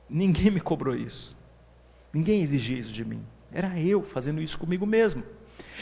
[0.08, 1.36] Ninguém me cobrou isso.
[2.12, 3.22] Ninguém exigia isso de mim.
[3.52, 5.22] Era eu fazendo isso comigo mesmo.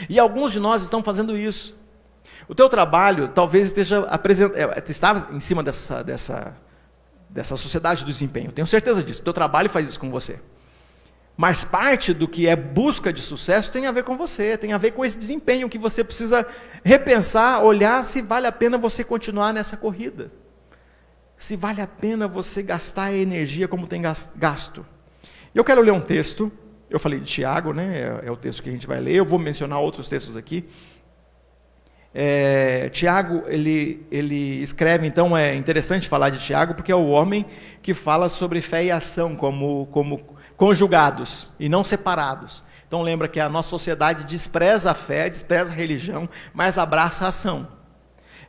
[0.07, 1.78] E alguns de nós estão fazendo isso.
[2.49, 4.07] O teu trabalho talvez esteja
[4.55, 6.57] é, está em cima dessa, dessa,
[7.29, 8.51] dessa sociedade do desempenho.
[8.51, 9.21] Tenho certeza disso.
[9.21, 10.39] O teu trabalho faz isso com você.
[11.37, 14.79] Mas parte do que é busca de sucesso tem a ver com você, tem a
[14.79, 16.43] ver com esse desempenho que você precisa
[16.83, 20.31] repensar, olhar se vale a pena você continuar nessa corrida.
[21.37, 24.01] Se vale a pena você gastar a energia como tem
[24.35, 24.83] gasto.
[25.53, 26.51] Eu quero ler um texto,
[26.89, 28.19] eu falei de Tiago, né?
[28.23, 30.67] É, é o texto que a gente vai ler, eu vou mencionar outros textos aqui.
[32.13, 37.45] É, Tiago, ele, ele escreve, então é interessante falar de Tiago, porque é o homem
[37.81, 40.19] que fala sobre fé e ação como, como
[40.57, 42.63] conjugados e não separados.
[42.87, 47.27] Então lembra que a nossa sociedade despreza a fé, despreza a religião, mas abraça a
[47.27, 47.67] ação.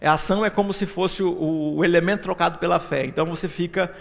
[0.03, 3.05] A ação é como se fosse o, o elemento trocado pela fé.
[3.05, 3.93] Então você fica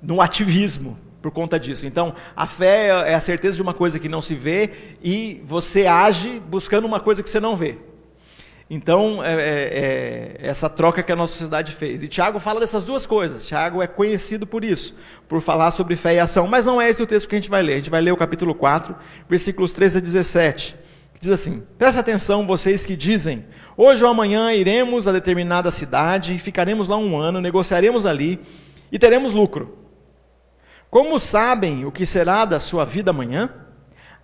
[0.00, 1.84] no ativismo por conta disso.
[1.84, 4.70] Então, a fé é a certeza de uma coisa que não se vê
[5.02, 7.76] e você age buscando uma coisa que você não vê.
[8.70, 12.02] Então, é, é, é, essa troca que a nossa sociedade fez.
[12.02, 13.46] E Tiago fala dessas duas coisas.
[13.46, 14.94] Tiago é conhecido por isso,
[15.26, 16.46] por falar sobre fé e ação.
[16.46, 17.74] Mas não é esse o texto que a gente vai ler.
[17.74, 18.94] A gente vai ler o capítulo 4,
[19.28, 20.76] versículos 13 a 17.
[21.14, 26.34] Que diz assim: Presta atenção, vocês que dizem: Hoje ou amanhã iremos a determinada cidade
[26.34, 28.38] e ficaremos lá um ano, negociaremos ali
[28.92, 29.78] e teremos lucro.
[30.90, 33.48] Como sabem o que será da sua vida amanhã?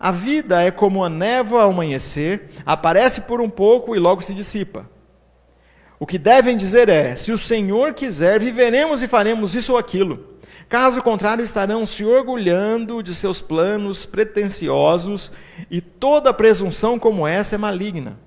[0.05, 4.35] A vida é como a névoa ao amanhecer, aparece por um pouco e logo se
[4.35, 4.87] dissipa.
[5.99, 10.35] O que devem dizer é: se o Senhor quiser, viveremos e faremos isso ou aquilo.
[10.69, 15.33] Caso contrário, estarão se orgulhando de seus planos pretensiosos
[15.71, 18.21] e toda presunção como essa é maligna.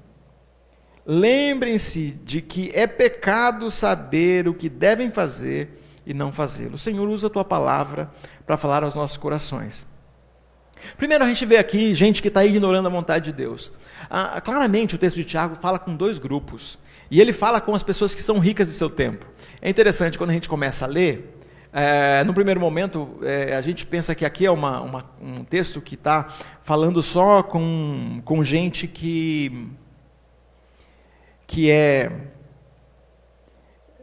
[1.05, 6.73] Lembrem-se de que é pecado saber o que devem fazer e não fazê-lo.
[6.73, 8.09] O Senhor usa a tua palavra
[8.47, 9.85] para falar aos nossos corações.
[10.97, 13.71] Primeiro, a gente vê aqui gente que está ignorando a vontade de Deus.
[14.09, 16.77] Ah, claramente, o texto de Tiago fala com dois grupos.
[17.09, 19.25] E ele fala com as pessoas que são ricas de seu tempo.
[19.61, 21.37] É interessante, quando a gente começa a ler,
[21.71, 25.81] é, no primeiro momento, é, a gente pensa que aqui é uma, uma, um texto
[25.81, 26.27] que está
[26.63, 29.69] falando só com, com gente que,
[31.45, 32.11] que é,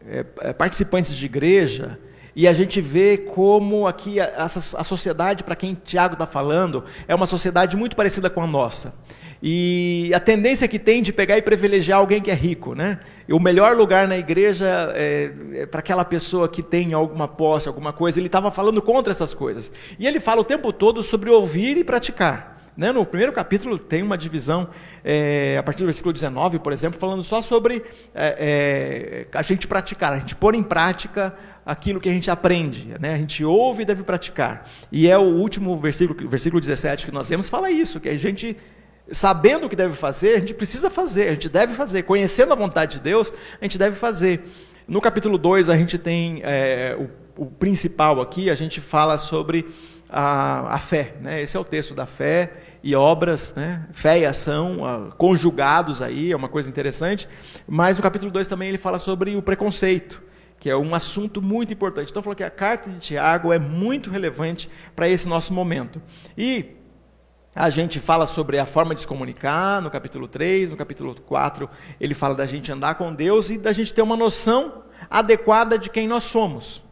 [0.07, 1.99] é, é participantes de igreja,
[2.37, 7.15] e a gente vê como aqui a, a sociedade, para quem Tiago está falando, é
[7.15, 8.95] uma sociedade muito parecida com a nossa.
[9.43, 12.99] E a tendência que tem de pegar e privilegiar alguém que é rico, né?
[13.31, 17.93] O melhor lugar na igreja é, é para aquela pessoa que tem alguma posse, alguma
[17.93, 18.19] coisa.
[18.19, 19.71] Ele estava falando contra essas coisas.
[19.99, 22.55] E ele fala o tempo todo sobre ouvir e praticar.
[22.77, 22.91] Né?
[22.91, 24.69] No primeiro capítulo tem uma divisão,
[25.05, 29.69] é, a partir do versículo 19, por exemplo, falando só sobre é, é, a gente
[29.69, 33.15] praticar, a gente pôr em prática aquilo que a gente aprende, né?
[33.15, 34.69] a gente ouve e deve praticar.
[34.93, 38.57] E é o último versículo, versículo 17 que nós lemos, fala isso, que a gente,
[39.11, 42.57] sabendo o que deve fazer, a gente precisa fazer, a gente deve fazer, conhecendo a
[42.57, 44.43] vontade de Deus, a gente deve fazer.
[44.87, 46.97] No capítulo 2 a gente tem é,
[47.37, 49.67] o, o principal aqui, a gente fala sobre
[50.09, 51.15] a, a fé.
[51.21, 51.43] Né?
[51.43, 53.87] Esse é o texto da fé e obras, né?
[53.93, 57.29] fé e ação, conjugados aí, é uma coisa interessante.
[57.67, 60.23] Mas no capítulo 2 também ele fala sobre o preconceito,
[60.65, 62.11] que é um assunto muito importante.
[62.11, 66.01] Então, falou que a carta de Tiago é muito relevante para esse nosso momento.
[66.39, 66.79] E
[67.55, 71.69] a gente fala sobre a forma de se comunicar no capítulo 3, no capítulo 4,
[72.01, 75.91] ele fala da gente andar com Deus e da gente ter uma noção adequada de
[75.91, 76.83] quem nós somos.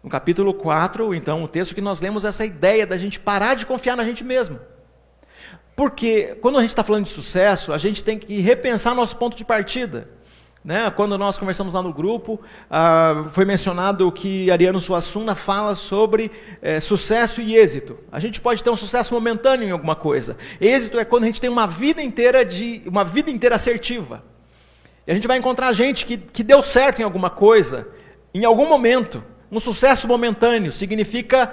[0.00, 3.66] No capítulo 4, então, o texto que nós lemos, essa ideia da gente parar de
[3.66, 4.60] confiar na gente mesmo.
[5.74, 9.36] Porque quando a gente está falando de sucesso, a gente tem que repensar nosso ponto
[9.36, 10.21] de partida.
[10.64, 10.88] Né?
[10.90, 16.78] Quando nós conversamos lá no grupo, ah, foi mencionado que Ariano Suassuna fala sobre é,
[16.78, 17.98] sucesso e êxito.
[18.12, 20.36] A gente pode ter um sucesso momentâneo em alguma coisa.
[20.60, 24.22] Êxito é quando a gente tem uma vida inteira de uma vida inteira assertiva.
[25.04, 27.88] E a gente vai encontrar gente que, que deu certo em alguma coisa,
[28.32, 29.22] em algum momento.
[29.50, 31.52] Um sucesso momentâneo significa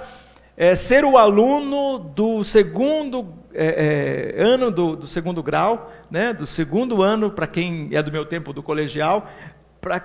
[0.60, 6.46] é, ser o aluno do segundo é, é, ano do, do, segundo grau, né, do
[6.46, 9.26] segundo ano, para quem é do meu tempo do colegial,
[9.80, 10.04] para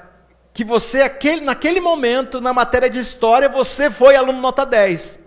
[0.54, 5.20] que você, aquele, naquele momento, na matéria de história, você foi aluno nota 10.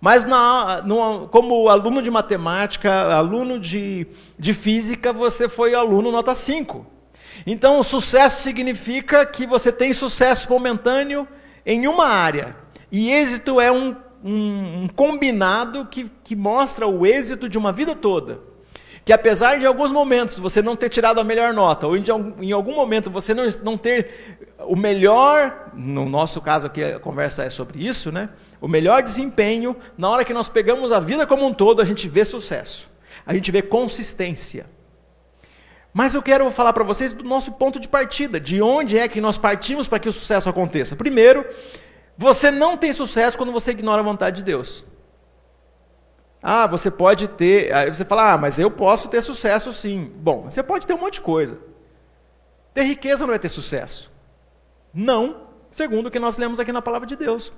[0.00, 4.06] Mas na, no, como aluno de matemática, aluno de,
[4.38, 6.86] de física, você foi aluno nota 5.
[7.46, 11.28] Então, sucesso significa que você tem sucesso momentâneo
[11.66, 12.56] em uma área.
[12.90, 17.94] E êxito é um, um, um combinado que, que mostra o êxito de uma vida
[17.94, 18.40] toda.
[19.04, 22.74] Que apesar de alguns momentos você não ter tirado a melhor nota, ou em algum
[22.74, 27.82] momento você não, não ter o melhor, no nosso caso aqui a conversa é sobre
[27.84, 28.28] isso, né?
[28.60, 32.08] O melhor desempenho, na hora que nós pegamos a vida como um todo, a gente
[32.08, 32.90] vê sucesso.
[33.24, 34.66] A gente vê consistência.
[35.92, 39.20] Mas eu quero falar para vocês do nosso ponto de partida, de onde é que
[39.20, 40.94] nós partimos para que o sucesso aconteça.
[40.94, 41.44] Primeiro,
[42.20, 44.84] você não tem sucesso quando você ignora a vontade de Deus.
[46.42, 47.74] Ah, você pode ter.
[47.74, 50.12] Aí você fala, ah, mas eu posso ter sucesso sim.
[50.16, 51.58] Bom, você pode ter um monte de coisa.
[52.74, 54.12] Ter riqueza não é ter sucesso.
[54.92, 57.54] Não, segundo o que nós lemos aqui na palavra de Deus.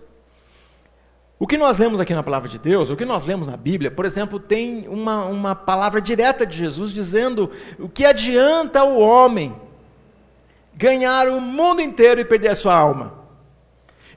[1.40, 3.90] O que nós lemos aqui na palavra de Deus, o que nós lemos na Bíblia,
[3.90, 9.60] por exemplo, tem uma, uma palavra direta de Jesus dizendo o que adianta o homem
[10.72, 13.21] ganhar o mundo inteiro e perder a sua alma.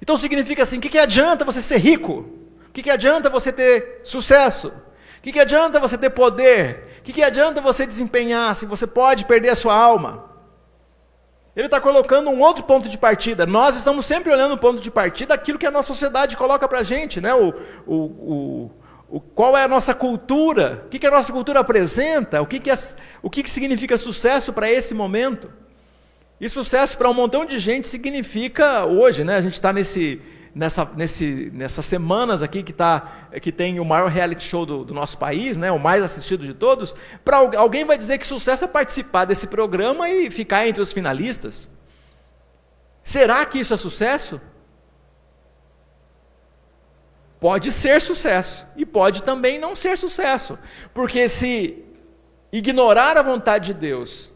[0.02, 2.26] Então significa assim: o que, que adianta você ser rico?
[2.68, 4.68] O que, que adianta você ter sucesso?
[4.68, 7.00] O que, que adianta você ter poder?
[7.00, 10.26] O que, que adianta você desempenhar se você pode perder a sua alma?
[11.56, 13.46] Ele está colocando um outro ponto de partida.
[13.46, 16.80] Nós estamos sempre olhando o ponto de partida aquilo que a nossa sociedade coloca para
[16.80, 17.34] a gente, né?
[17.34, 17.54] O,
[17.88, 18.72] o, o,
[19.10, 20.84] o, qual é a nossa cultura?
[20.86, 22.42] O que, que a nossa cultura apresenta?
[22.42, 22.76] O que, que, é,
[23.24, 25.50] o que, que significa sucesso para esse momento?
[26.40, 29.38] E sucesso para um montão de gente significa hoje, né?
[29.38, 30.22] A gente está nesse,
[30.54, 34.94] nessa, nesse, nessas semanas aqui que, tá, que tem o maior reality show do, do
[34.94, 35.72] nosso país, né?
[35.72, 36.94] O mais assistido de todos.
[37.24, 41.70] Para alguém vai dizer que sucesso é participar desse programa e ficar entre os finalistas.
[43.02, 44.42] Será que isso é sucesso?
[47.40, 50.58] Pode ser sucesso e pode também não ser sucesso,
[50.94, 51.84] porque se
[52.52, 54.34] ignorar a vontade de Deus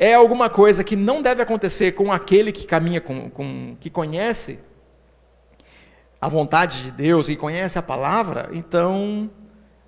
[0.00, 4.58] é alguma coisa que não deve acontecer com aquele que caminha com, com que conhece
[6.18, 9.30] a vontade de Deus, que conhece a palavra, então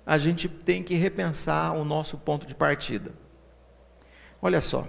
[0.05, 3.11] a gente tem que repensar o nosso ponto de partida.
[4.39, 4.87] Olha só,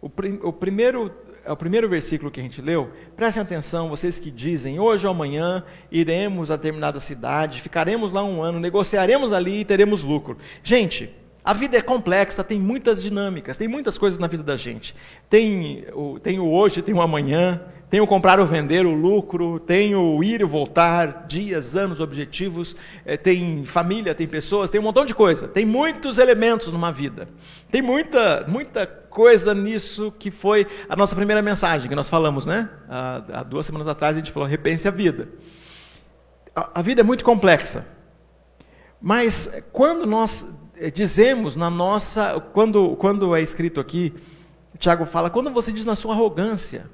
[0.00, 1.12] o, prim, o primeiro
[1.44, 5.10] é o primeiro versículo que a gente leu, prestem atenção, vocês que dizem, hoje ou
[5.10, 10.36] amanhã iremos a determinada cidade, ficaremos lá um ano, negociaremos ali e teremos lucro.
[10.62, 11.12] Gente,
[11.50, 14.94] a vida é complexa, tem muitas dinâmicas, tem muitas coisas na vida da gente.
[15.28, 17.60] Tem o, tem o hoje, tem o amanhã,
[17.90, 22.76] tem o comprar ou vender, o lucro, tem o ir e voltar, dias, anos, objetivos,
[23.04, 25.48] é, tem família, tem pessoas, tem um montão de coisa.
[25.48, 27.28] Tem muitos elementos numa vida.
[27.68, 32.70] Tem muita, muita coisa nisso que foi a nossa primeira mensagem que nós falamos, né?
[32.88, 35.28] Há, há duas semanas atrás a gente falou: repense a vida.
[36.54, 37.84] A, a vida é muito complexa.
[39.00, 44.14] Mas quando nós eh, dizemos na nossa, quando, quando é escrito aqui,
[44.78, 46.88] Tiago fala, quando você diz na sua arrogância,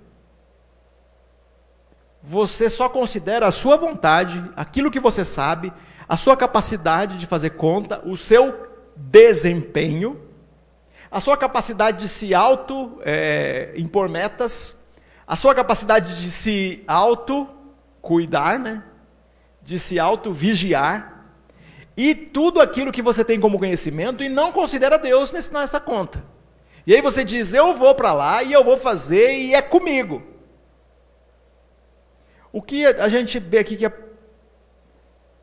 [2.22, 5.72] você só considera a sua vontade, aquilo que você sabe,
[6.08, 10.20] a sua capacidade de fazer conta, o seu desempenho,
[11.08, 14.76] a sua capacidade de se auto é, impor metas,
[15.24, 17.48] a sua capacidade de se auto
[18.02, 18.82] cuidar, né?
[19.62, 21.15] de se auto vigiar,
[21.96, 26.22] e tudo aquilo que você tem como conhecimento e não considera Deus nessa conta.
[26.86, 30.22] E aí você diz: Eu vou para lá e eu vou fazer e é comigo.
[32.52, 33.90] O que a gente vê aqui que.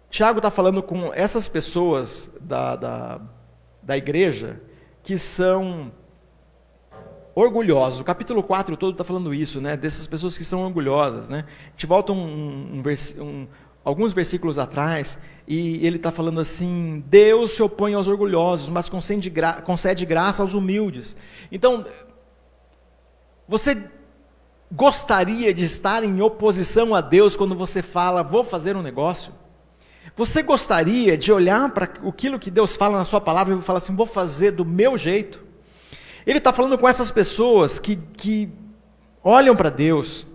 [0.10, 3.22] Tiago está falando com essas pessoas da, da,
[3.82, 4.62] da igreja
[5.02, 5.92] que são
[7.36, 8.00] orgulhosos.
[8.00, 9.76] O capítulo 4 todo está falando isso, né?
[9.76, 11.46] Dessas pessoas que são orgulhosas, né?
[11.68, 12.84] A gente volta um, um,
[13.20, 13.48] um,
[13.84, 19.30] alguns versículos atrás, e ele está falando assim: Deus se opõe aos orgulhosos, mas concede,
[19.30, 21.18] gra concede graça aos humildes.
[21.52, 21.86] Então,
[23.48, 23.90] você
[24.72, 29.34] gostaria de estar em oposição a Deus quando você fala, vou fazer um negócio?
[30.16, 33.96] Você gostaria de olhar para aquilo que Deus fala na sua palavra e falar assim,
[33.96, 35.44] vou fazer do meu jeito?
[36.26, 38.50] Ele está falando com essas pessoas que, que
[39.24, 40.26] olham para Deus,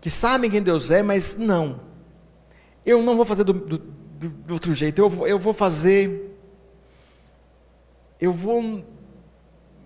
[0.00, 1.80] que sabem quem Deus é, mas não,
[2.84, 6.36] eu não vou fazer do, do, do outro jeito, eu, eu vou fazer.
[8.20, 8.84] Eu vou.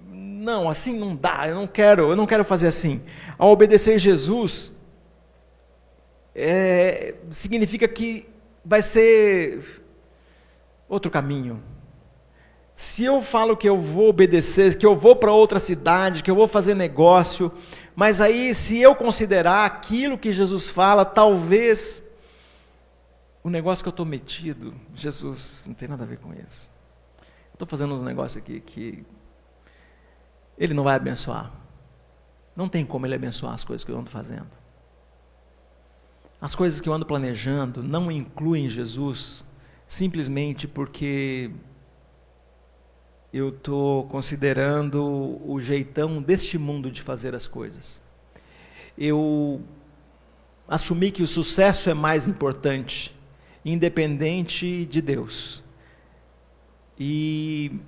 [0.08, 3.02] Não, assim não dá, eu não quero, eu não quero fazer assim.
[3.38, 4.72] Ao obedecer Jesus,
[6.34, 8.26] é, significa que
[8.64, 9.82] vai ser
[10.88, 11.62] outro caminho.
[12.74, 16.34] Se eu falo que eu vou obedecer, que eu vou para outra cidade, que eu
[16.34, 17.52] vou fazer negócio,
[17.94, 22.02] mas aí se eu considerar aquilo que Jesus fala, talvez
[23.42, 26.70] o negócio que eu estou metido, Jesus, não tem nada a ver com isso.
[27.52, 29.04] Estou fazendo um negócio aqui que
[30.56, 31.52] Ele não vai abençoar.
[32.54, 34.50] Não tem como Ele abençoar as coisas que eu ando fazendo.
[36.40, 39.44] As coisas que eu ando planejando não incluem Jesus
[39.86, 41.50] simplesmente porque
[43.32, 48.02] eu estou considerando o jeitão deste mundo de fazer as coisas.
[48.96, 49.62] Eu
[50.68, 53.14] assumi que o sucesso é mais importante
[53.64, 55.62] independente de Deus.
[56.98, 57.80] E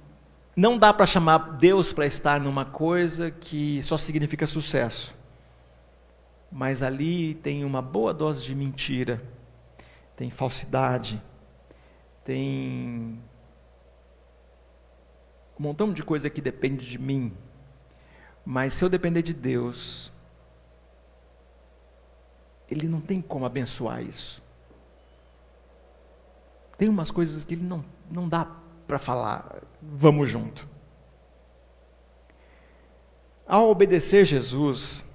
[0.56, 5.14] não dá para chamar Deus para estar numa coisa que só significa sucesso.
[6.50, 9.20] Mas ali tem uma boa dose de mentira,
[10.16, 11.20] tem falsidade,
[12.24, 13.18] tem
[15.58, 17.32] um montão de coisa que depende de mim.
[18.46, 20.12] Mas se eu depender de Deus,
[22.70, 24.43] Ele não tem como abençoar isso.
[26.76, 28.46] Tem umas coisas que ele não, não dá
[28.86, 30.68] para falar, vamos junto.
[33.46, 35.06] Ao obedecer Jesus,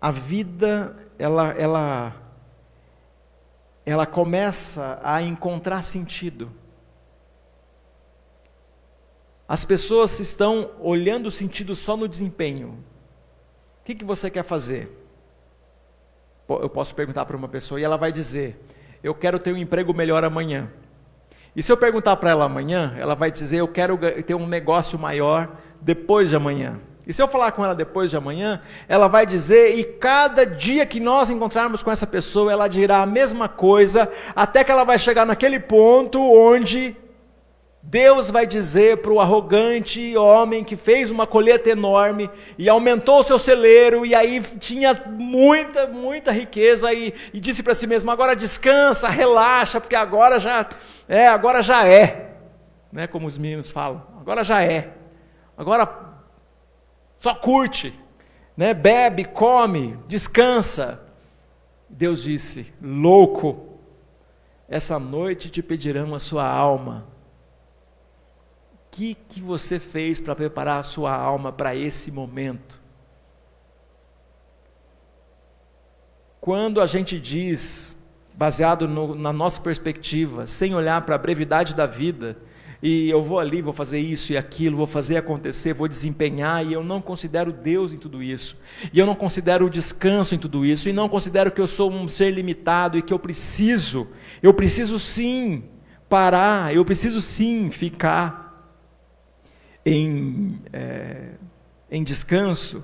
[0.00, 2.16] a vida ela, ela,
[3.84, 6.50] ela começa a encontrar sentido.
[9.46, 12.82] As pessoas estão olhando o sentido só no desempenho.
[13.80, 14.90] O que, que você quer fazer?
[16.48, 18.58] Eu posso perguntar para uma pessoa e ela vai dizer:
[19.04, 20.70] Eu quero ter um emprego melhor amanhã.
[21.54, 24.98] E se eu perguntar para ela amanhã, ela vai dizer: Eu quero ter um negócio
[24.98, 26.80] maior depois de amanhã.
[27.06, 30.86] E se eu falar com ela depois de amanhã, ela vai dizer, e cada dia
[30.86, 34.98] que nós encontrarmos com essa pessoa, ela dirá a mesma coisa, até que ela vai
[34.98, 36.96] chegar naquele ponto onde
[37.86, 43.22] Deus vai dizer para o arrogante homem que fez uma colheita enorme e aumentou o
[43.22, 48.34] seu celeiro, e aí tinha muita, muita riqueza, e, e disse para si mesmo: agora
[48.34, 50.66] descansa, relaxa, porque agora já
[51.06, 52.38] é, agora já é,
[52.90, 54.94] né, como os meninos falam, agora já é,
[55.56, 55.86] agora
[57.20, 57.94] só curte,
[58.56, 61.00] né, bebe, come, descansa.
[61.88, 63.78] Deus disse: louco,
[64.68, 67.13] essa noite te pedirão a sua alma
[68.94, 72.80] que, que você fez para preparar a sua alma para esse momento?
[76.40, 77.98] Quando a gente diz,
[78.34, 82.36] baseado no, na nossa perspectiva, sem olhar para a brevidade da vida,
[82.80, 86.72] e eu vou ali, vou fazer isso e aquilo, vou fazer acontecer, vou desempenhar, e
[86.72, 88.56] eu não considero Deus em tudo isso,
[88.92, 91.90] e eu não considero o descanso em tudo isso, e não considero que eu sou
[91.90, 94.06] um ser limitado e que eu preciso,
[94.40, 95.64] eu preciso sim
[96.08, 98.43] parar, eu preciso sim ficar
[99.84, 101.30] em, é,
[101.90, 102.82] em descanso,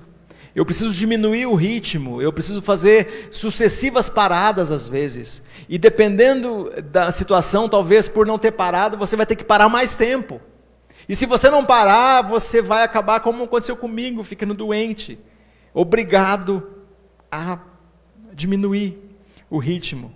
[0.53, 5.41] eu preciso diminuir o ritmo, eu preciso fazer sucessivas paradas às vezes.
[5.69, 9.95] E dependendo da situação, talvez por não ter parado, você vai ter que parar mais
[9.95, 10.41] tempo.
[11.07, 15.17] E se você não parar, você vai acabar como aconteceu comigo, ficando doente,
[15.73, 16.69] obrigado
[17.31, 17.59] a
[18.33, 18.99] diminuir
[19.49, 20.13] o ritmo.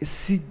[0.00, 0.42] Se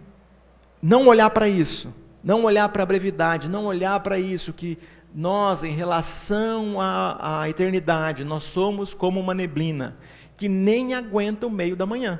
[0.81, 1.93] não olhar para isso,
[2.23, 4.77] não olhar para a brevidade, não olhar para isso, que
[5.13, 9.97] nós, em relação à, à eternidade, nós somos como uma neblina,
[10.37, 12.19] que nem aguenta o meio da manhã.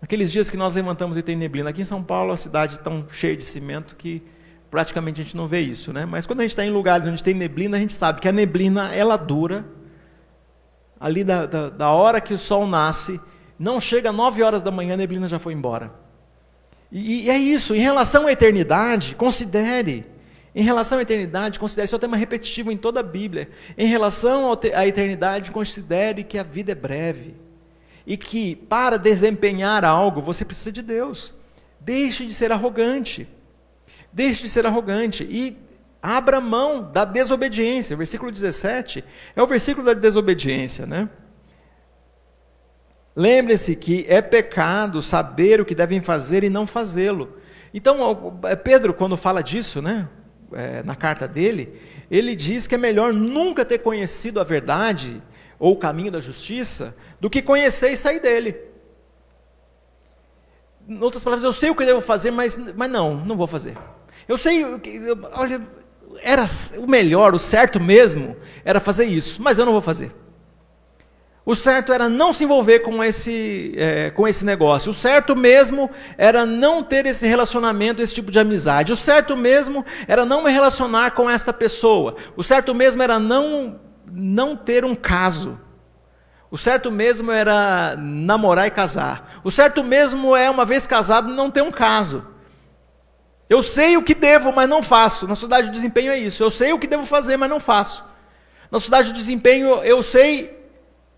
[0.00, 3.06] Aqueles dias que nós levantamos e tem neblina, aqui em São Paulo a cidade tão
[3.10, 4.22] cheia de cimento que
[4.70, 6.06] praticamente a gente não vê isso, né?
[6.06, 8.32] Mas quando a gente está em lugares onde tem neblina, a gente sabe que a
[8.32, 9.64] neblina ela dura
[10.98, 13.20] ali da, da, da hora que o sol nasce,
[13.58, 15.92] não chega 9 horas da manhã, a neblina já foi embora.
[16.92, 20.04] E, e é isso, em relação à eternidade, considere.
[20.54, 23.48] Em relação à eternidade, considere, isso é um tema repetitivo em toda a Bíblia.
[23.78, 27.34] Em relação à eternidade, considere que a vida é breve.
[28.06, 31.34] E que para desempenhar algo, você precisa de Deus.
[31.80, 33.26] Deixe de ser arrogante.
[34.12, 35.24] Deixe de ser arrogante.
[35.24, 35.56] E
[36.02, 37.96] abra mão da desobediência.
[37.96, 39.02] Versículo 17
[39.34, 41.08] é o versículo da desobediência, né?
[43.14, 47.36] Lembre-se que é pecado saber o que devem fazer e não fazê-lo.
[47.74, 50.08] Então, é, Pedro, quando fala disso, né,
[50.52, 55.22] é, na carta dele, ele diz que é melhor nunca ter conhecido a verdade
[55.58, 58.56] ou o caminho da justiça do que conhecer e sair dele.
[60.88, 63.76] Em outras palavras, eu sei o que devo fazer, mas, mas não, não vou fazer.
[64.26, 64.64] Eu sei,
[65.32, 65.60] olha,
[66.20, 66.44] era
[66.78, 70.12] o melhor, o certo mesmo, era fazer isso, mas eu não vou fazer.
[71.44, 74.90] O certo era não se envolver com esse, é, com esse negócio.
[74.90, 78.92] O certo mesmo era não ter esse relacionamento, esse tipo de amizade.
[78.92, 82.14] O certo mesmo era não me relacionar com esta pessoa.
[82.36, 85.58] O certo mesmo era não, não ter um caso.
[86.48, 89.40] O certo mesmo era namorar e casar.
[89.42, 92.24] O certo mesmo é, uma vez casado, não ter um caso.
[93.50, 95.26] Eu sei o que devo, mas não faço.
[95.26, 96.40] Na sociedade de desempenho é isso.
[96.40, 98.04] Eu sei o que devo fazer, mas não faço.
[98.70, 100.61] Na sociedade de desempenho, eu sei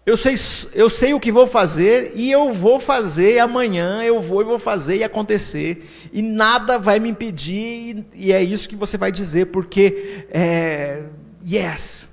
[0.07, 0.35] eu sei,
[0.75, 4.59] eu sei o que vou fazer e eu vou fazer amanhã, eu vou e vou
[4.59, 5.91] fazer e acontecer.
[6.13, 11.05] E nada vai me impedir, e é isso que você vai dizer, porque, é,
[11.47, 12.11] yes,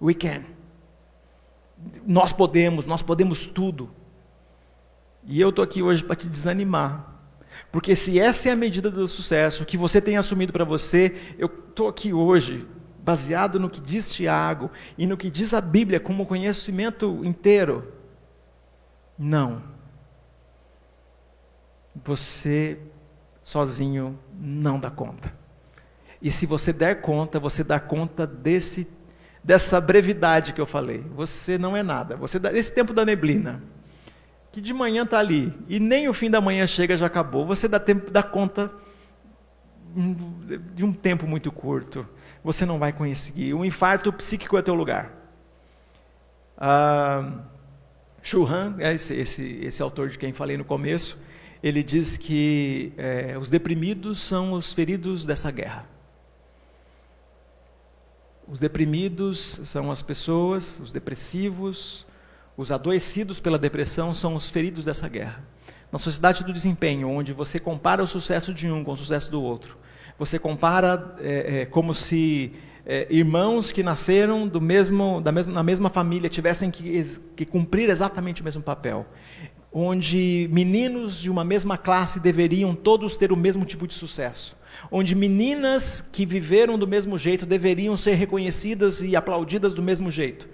[0.00, 0.44] we can.
[2.06, 3.90] Nós podemos, nós podemos tudo.
[5.26, 7.12] E eu estou aqui hoje para te desanimar.
[7.70, 11.46] Porque se essa é a medida do sucesso que você tem assumido para você, eu
[11.46, 12.66] estou aqui hoje
[13.04, 17.92] baseado no que diz Tiago e no que diz a Bíblia como conhecimento inteiro.
[19.18, 19.62] Não.
[22.02, 22.80] Você
[23.42, 25.30] sozinho não dá conta.
[26.20, 28.88] E se você der conta, você dá conta desse
[29.44, 31.04] dessa brevidade que eu falei.
[31.14, 32.16] Você não é nada.
[32.16, 33.62] Você dá esse tempo da neblina,
[34.50, 37.44] que de manhã está ali e nem o fim da manhã chega já acabou.
[37.44, 38.72] Você dá tempo dá conta
[40.74, 42.08] de um tempo muito curto
[42.44, 43.54] você não vai conseguir.
[43.54, 45.10] O infarto psíquico é teu lugar.
[46.58, 47.40] Ah,
[48.22, 51.18] Churran, é esse, esse, esse autor de quem falei no começo,
[51.62, 55.88] ele diz que é, os deprimidos são os feridos dessa guerra.
[58.46, 62.06] Os deprimidos são as pessoas, os depressivos,
[62.58, 65.42] os adoecidos pela depressão são os feridos dessa guerra.
[65.90, 69.42] Na sociedade do desempenho, onde você compara o sucesso de um com o sucesso do
[69.42, 69.78] outro,
[70.18, 72.52] você compara é, é, como se
[72.86, 77.02] é, irmãos que nasceram do mesmo, da mesma, na mesma família tivessem que,
[77.34, 79.06] que cumprir exatamente o mesmo papel.
[79.72, 84.56] Onde meninos de uma mesma classe deveriam todos ter o mesmo tipo de sucesso.
[84.90, 90.48] Onde meninas que viveram do mesmo jeito deveriam ser reconhecidas e aplaudidas do mesmo jeito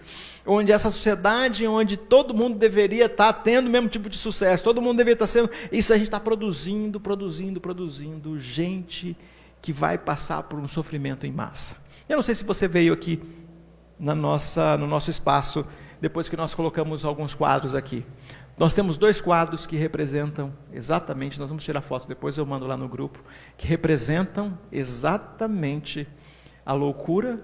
[0.47, 4.81] onde essa sociedade onde todo mundo deveria estar tendo o mesmo tipo de sucesso, todo
[4.81, 5.51] mundo deveria estar sendo.
[5.71, 9.17] Isso a gente está produzindo, produzindo, produzindo gente
[9.61, 11.77] que vai passar por um sofrimento em massa.
[12.09, 13.23] Eu não sei se você veio aqui
[13.99, 15.67] na nossa, no nosso espaço,
[16.01, 18.05] depois que nós colocamos alguns quadros aqui.
[18.57, 22.77] Nós temos dois quadros que representam exatamente, nós vamos tirar foto depois, eu mando lá
[22.77, 23.23] no grupo,
[23.57, 26.07] que representam exatamente
[26.65, 27.41] a loucura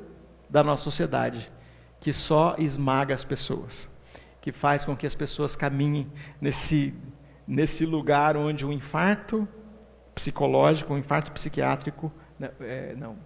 [0.48, 1.50] da nossa sociedade,
[2.00, 3.88] que só esmaga as pessoas,
[4.40, 6.10] que faz com que as pessoas caminhem
[6.40, 6.94] nesse,
[7.46, 9.48] nesse lugar onde o infarto
[10.16, 13.18] psicológico, o infarto psiquiátrico, né, é, não,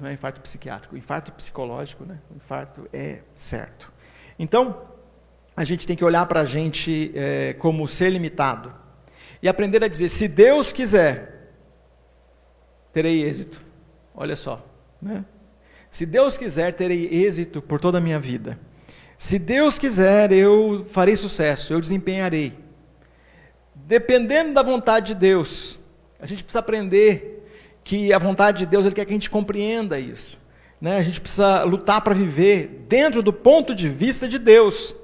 [0.00, 2.18] não é infarto psiquiátrico, infarto psicológico, né?
[2.30, 3.92] O infarto é certo.
[4.38, 4.88] Então,
[5.54, 8.74] a gente tem que olhar para a gente é, como ser limitado
[9.42, 11.52] e aprender a dizer: se Deus quiser,
[12.90, 13.62] terei êxito.
[14.14, 14.66] Olha só,
[15.00, 15.26] né?
[15.90, 18.58] Se Deus quiser, terei êxito por toda a minha vida.
[19.18, 22.69] Se Deus quiser, eu farei sucesso, eu desempenharei.
[23.90, 25.76] Dependendo da vontade de Deus,
[26.20, 27.44] a gente precisa aprender
[27.82, 30.38] que a vontade de Deus ele quer que a gente compreenda isso.
[30.80, 30.96] Né?
[30.96, 34.94] A gente precisa lutar para viver dentro do ponto de vista de Deus.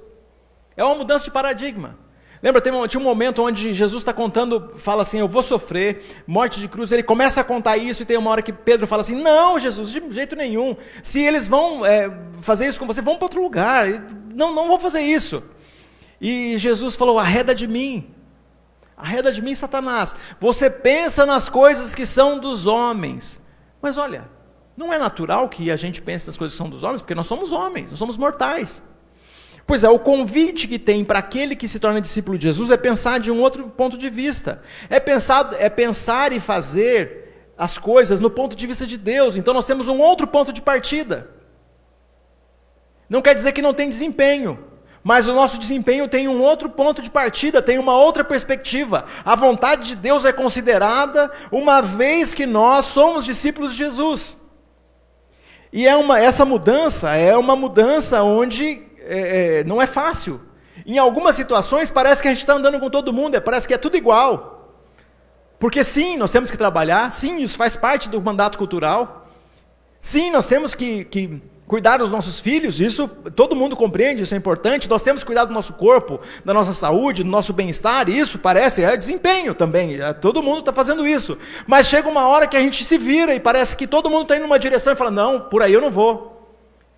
[0.77, 1.99] É uma mudança de paradigma.
[2.41, 6.23] Lembra, tem um, tinha um momento onde Jesus está contando, fala assim: Eu vou sofrer,
[6.25, 6.93] morte de cruz.
[6.93, 9.91] Ele começa a contar isso, e tem uma hora que Pedro fala assim: Não, Jesus,
[9.91, 10.77] de jeito nenhum.
[11.03, 12.09] Se eles vão é,
[12.41, 13.89] fazer isso com você, vão para outro lugar.
[14.33, 15.43] Não, não vou fazer isso.
[16.21, 18.15] E Jesus falou: Arreda de mim.
[18.97, 20.17] Arreda de mim, Satanás.
[20.41, 23.43] Você pensa nas coisas que são dos homens.
[23.83, 24.29] Mas olha,
[24.77, 27.27] não é natural que a gente pense nas coisas que são dos homens, porque nós
[27.27, 28.83] somos homens, nós somos mortais.
[29.67, 32.77] Pois é, o convite que tem para aquele que se torna discípulo de Jesus é
[32.77, 34.63] pensar de um outro ponto de vista.
[34.89, 39.37] É pensar, é pensar e fazer as coisas no ponto de vista de Deus.
[39.37, 41.31] Então nós temos um outro ponto de partida.
[43.09, 44.66] Não quer dizer que não tem desempenho.
[45.07, 49.07] Mas o nosso desempenho tem um outro ponto de partida, tem uma outra perspectiva.
[49.25, 54.37] A vontade de Deus é considerada uma vez que nós somos discípulos de Jesus.
[55.73, 60.41] E é uma, essa mudança é uma mudança onde é, é, não é fácil.
[60.85, 63.75] Em algumas situações parece que a gente está andando com todo mundo, é, parece que
[63.75, 64.75] é tudo igual.
[65.61, 69.29] Porque sim, nós temos que trabalhar, sim, isso faz parte do mandato cultural.
[70.01, 74.39] Sim, nós temos que, que Cuidar dos nossos filhos, isso todo mundo compreende, isso é
[74.39, 74.89] importante.
[74.89, 78.85] Nós temos que cuidar do nosso corpo, da nossa saúde, do nosso bem-estar, isso parece
[78.85, 80.01] é desempenho também.
[80.01, 81.37] É, todo mundo está fazendo isso.
[81.67, 84.37] Mas chega uma hora que a gente se vira e parece que todo mundo está
[84.37, 86.37] indo numa direção e fala: não, por aí eu não vou.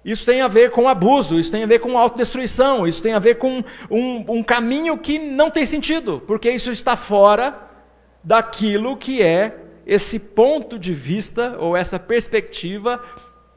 [0.04, 3.18] Isso tem a ver com abuso, isso tem a ver com autodestruição, isso tem a
[3.18, 7.58] ver com um, um caminho que não tem sentido, porque isso está fora
[8.22, 9.56] daquilo que é
[9.86, 13.02] esse ponto de vista ou essa perspectiva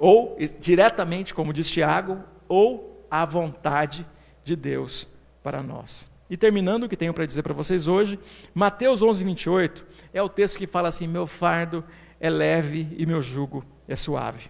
[0.02, 4.04] ou diretamente, como diz Tiago, ou a vontade
[4.44, 5.08] de Deus
[5.44, 6.10] para nós.
[6.28, 8.20] E terminando o que tenho para dizer para vocês hoje,
[8.52, 11.84] Mateus 11, 28 é o texto que fala assim: Meu fardo
[12.20, 14.50] é leve e meu jugo é suave.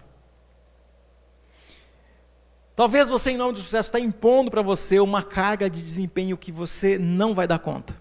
[2.74, 6.50] Talvez você, em nome do sucesso, está impondo para você uma carga de desempenho que
[6.50, 7.94] você não vai dar conta.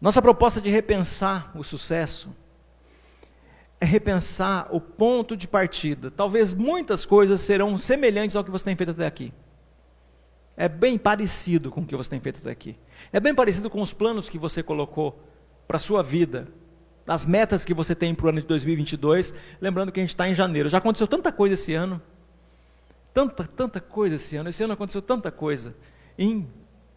[0.00, 2.34] Nossa proposta de repensar o sucesso
[3.82, 6.08] é repensar o ponto de partida.
[6.08, 9.32] Talvez muitas coisas serão semelhantes ao que você tem feito até aqui.
[10.56, 12.76] É bem parecido com o que você tem feito até aqui.
[13.12, 15.20] É bem parecido com os planos que você colocou
[15.66, 16.46] para a sua vida,
[17.08, 19.34] as metas que você tem para o ano de 2022.
[19.60, 20.68] Lembrando que a gente está em janeiro.
[20.68, 22.00] Já aconteceu tanta coisa esse ano.
[23.12, 24.48] Tanta, tanta coisa esse ano.
[24.48, 25.74] Esse ano aconteceu tanta coisa.
[26.16, 26.48] Em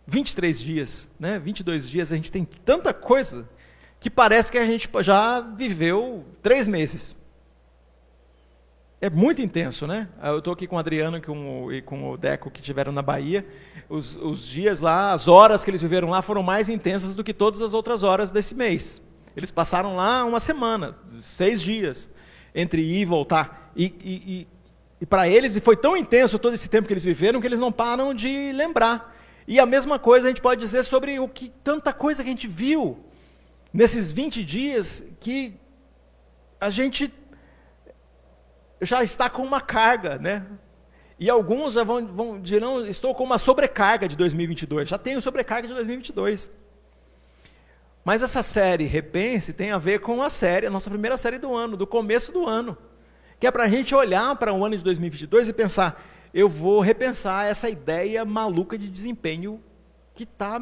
[0.06, 1.40] 23 dias, né?
[1.40, 3.50] 22 dias, a gente tem tanta coisa
[4.00, 7.18] que parece que a gente já viveu três meses.
[9.02, 10.08] É muito intenso, né?
[10.24, 13.02] Eu estou aqui com o Adriano com o, e com o Deco que tiveram na
[13.02, 13.46] Bahia.
[13.90, 17.34] Os, os dias lá, as horas que eles viveram lá foram mais intensas do que
[17.34, 19.02] todas as outras horas desse mês.
[19.36, 22.10] Eles passaram lá uma semana, seis dias,
[22.54, 23.72] entre ir e voltar.
[23.76, 24.48] E, e, e,
[25.02, 27.72] e para eles foi tão intenso todo esse tempo que eles viveram que eles não
[27.72, 29.14] param de lembrar.
[29.48, 32.32] E a mesma coisa a gente pode dizer sobre o que tanta coisa que a
[32.32, 32.98] gente viu
[33.76, 35.54] nesses 20 dias que
[36.62, 37.14] a gente
[38.80, 40.46] já está com uma carga, né?
[41.20, 44.88] E alguns já vão, vão dirão, estou com uma sobrecarga de 2022.
[44.88, 46.50] Já tenho sobrecarga de 2022.
[48.04, 51.54] Mas essa série Repense tem a ver com a série, a nossa primeira série do
[51.54, 52.78] ano, do começo do ano.
[53.42, 56.02] Que é para a gente olhar para o ano de 2022 e pensar,
[56.34, 59.62] eu vou repensar essa ideia maluca de desempenho
[60.14, 60.62] que está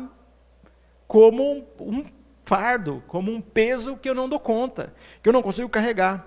[1.07, 5.41] como um, um fardo, como um peso que eu não dou conta, que eu não
[5.41, 6.25] consigo carregar.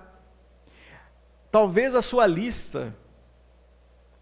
[1.51, 2.95] Talvez a sua lista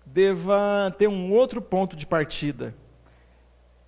[0.06, 2.76] deva ter um outro ponto de partida.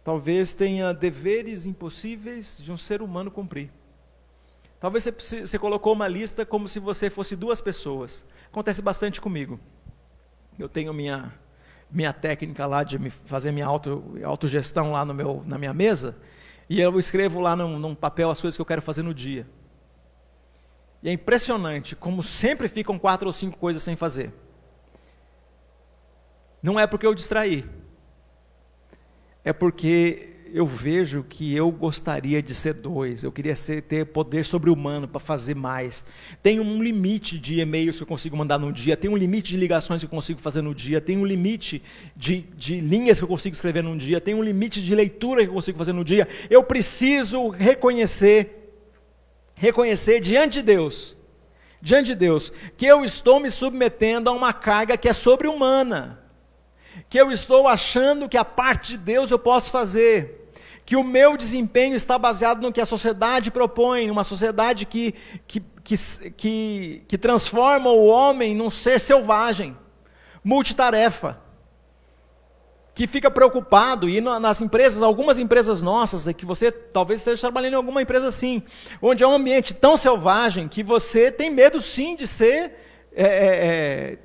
[0.03, 3.69] Talvez tenha deveres impossíveis de um ser humano cumprir.
[4.79, 8.25] Talvez você, você colocou uma lista como se você fosse duas pessoas.
[8.47, 9.59] Acontece bastante comigo.
[10.57, 11.33] Eu tenho minha,
[11.91, 16.15] minha técnica lá de fazer minha auto, autogestão lá no meu, na minha mesa,
[16.70, 19.47] e eu escrevo lá num, num papel as coisas que eu quero fazer no dia.
[21.01, 24.34] E é impressionante como sempre ficam quatro ou cinco coisas sem fazer.
[26.61, 27.70] Não é porque eu distraí,
[29.43, 34.43] é porque eu vejo que eu gostaria de ser dois, eu queria ser, ter poder
[34.43, 36.03] sobre-humano para fazer mais.
[36.41, 39.57] Tem um limite de e-mails que eu consigo mandar no dia, tem um limite de
[39.57, 41.83] ligações que eu consigo fazer no dia, tem um limite
[42.15, 45.49] de, de linhas que eu consigo escrever num dia, tem um limite de leitura que
[45.49, 46.27] eu consigo fazer no dia.
[46.49, 48.73] Eu preciso reconhecer,
[49.53, 51.15] reconhecer diante de Deus,
[51.79, 56.25] diante de Deus, que eu estou me submetendo a uma carga que é sobre-humana
[57.09, 60.46] que eu estou achando que a parte de Deus eu posso fazer,
[60.88, 65.13] que o meu desempenho está baseado no que a sociedade propõe, uma sociedade que,
[65.45, 65.97] que, que,
[66.38, 69.77] que, que transforma o homem num ser selvagem,
[70.41, 71.41] multitarefa,
[72.95, 77.75] que fica preocupado, e nas empresas, algumas empresas nossas, que você talvez esteja trabalhando em
[77.75, 78.63] alguma empresa assim,
[79.01, 82.73] onde é um ambiente tão selvagem que você tem medo sim de ser.
[83.13, 84.17] É, é,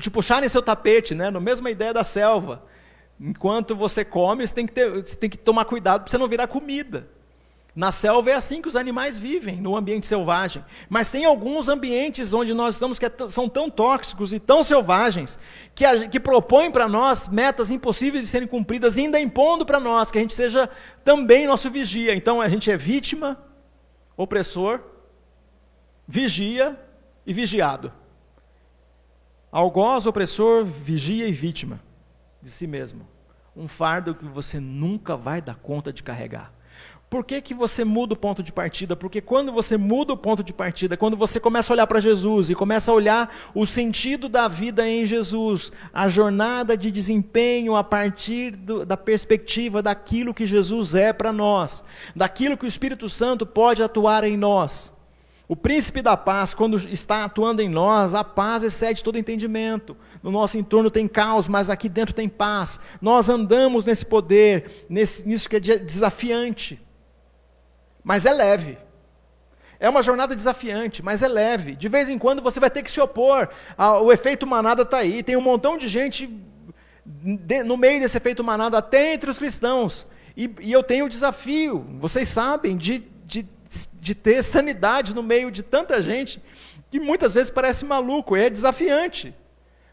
[0.00, 1.30] te puxarem seu tapete, né?
[1.30, 2.62] No mesma ideia da selva.
[3.20, 6.26] Enquanto você come, você tem que, ter, você tem que tomar cuidado para você não
[6.26, 7.06] virar comida.
[7.76, 10.64] Na selva é assim que os animais vivem, no ambiente selvagem.
[10.88, 15.38] Mas tem alguns ambientes onde nós estamos que é são tão tóxicos e tão selvagens
[15.74, 20.10] que, a, que propõem para nós metas impossíveis de serem cumpridas, ainda impondo para nós
[20.10, 20.68] que a gente seja
[21.04, 22.14] também nosso vigia.
[22.14, 23.38] Então a gente é vítima,
[24.16, 24.80] opressor,
[26.08, 26.80] vigia
[27.26, 27.92] e vigiado.
[29.52, 31.89] Algoz, opressor, vigia e vítima
[32.42, 33.06] de si mesmo.
[33.56, 36.52] Um fardo que você nunca vai dar conta de carregar.
[37.10, 38.94] Por que, que você muda o ponto de partida?
[38.94, 42.50] Porque quando você muda o ponto de partida, quando você começa a olhar para Jesus
[42.50, 47.82] e começa a olhar o sentido da vida em Jesus, a jornada de desempenho a
[47.82, 51.82] partir do, da perspectiva daquilo que Jesus é para nós,
[52.14, 54.92] daquilo que o Espírito Santo pode atuar em nós.
[55.48, 59.96] O príncipe da paz, quando está atuando em nós, a paz excede todo entendimento.
[60.22, 62.78] No nosso entorno tem caos, mas aqui dentro tem paz.
[63.00, 66.80] Nós andamos nesse poder, nesse, nisso que é desafiante.
[68.04, 68.78] Mas é leve.
[69.78, 71.74] É uma jornada desafiante, mas é leve.
[71.74, 73.48] De vez em quando você vai ter que se opor.
[74.02, 75.22] O efeito manada está aí.
[75.22, 76.28] Tem um montão de gente
[77.64, 80.06] no meio desse efeito manada, até entre os cristãos.
[80.36, 83.48] E, e eu tenho o desafio, vocês sabem, de, de
[84.00, 86.42] de ter sanidade no meio de tanta gente
[86.90, 89.32] que muitas vezes parece maluco, é desafiante,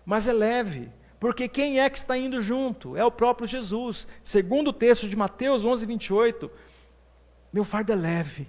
[0.08, 0.90] mas é leve,
[1.20, 2.96] porque quem é que está indo junto?
[2.96, 4.08] É o próprio Jesus.
[4.24, 6.50] Segundo o texto de Mateus 11, 28,
[7.52, 8.48] meu fardo é leve.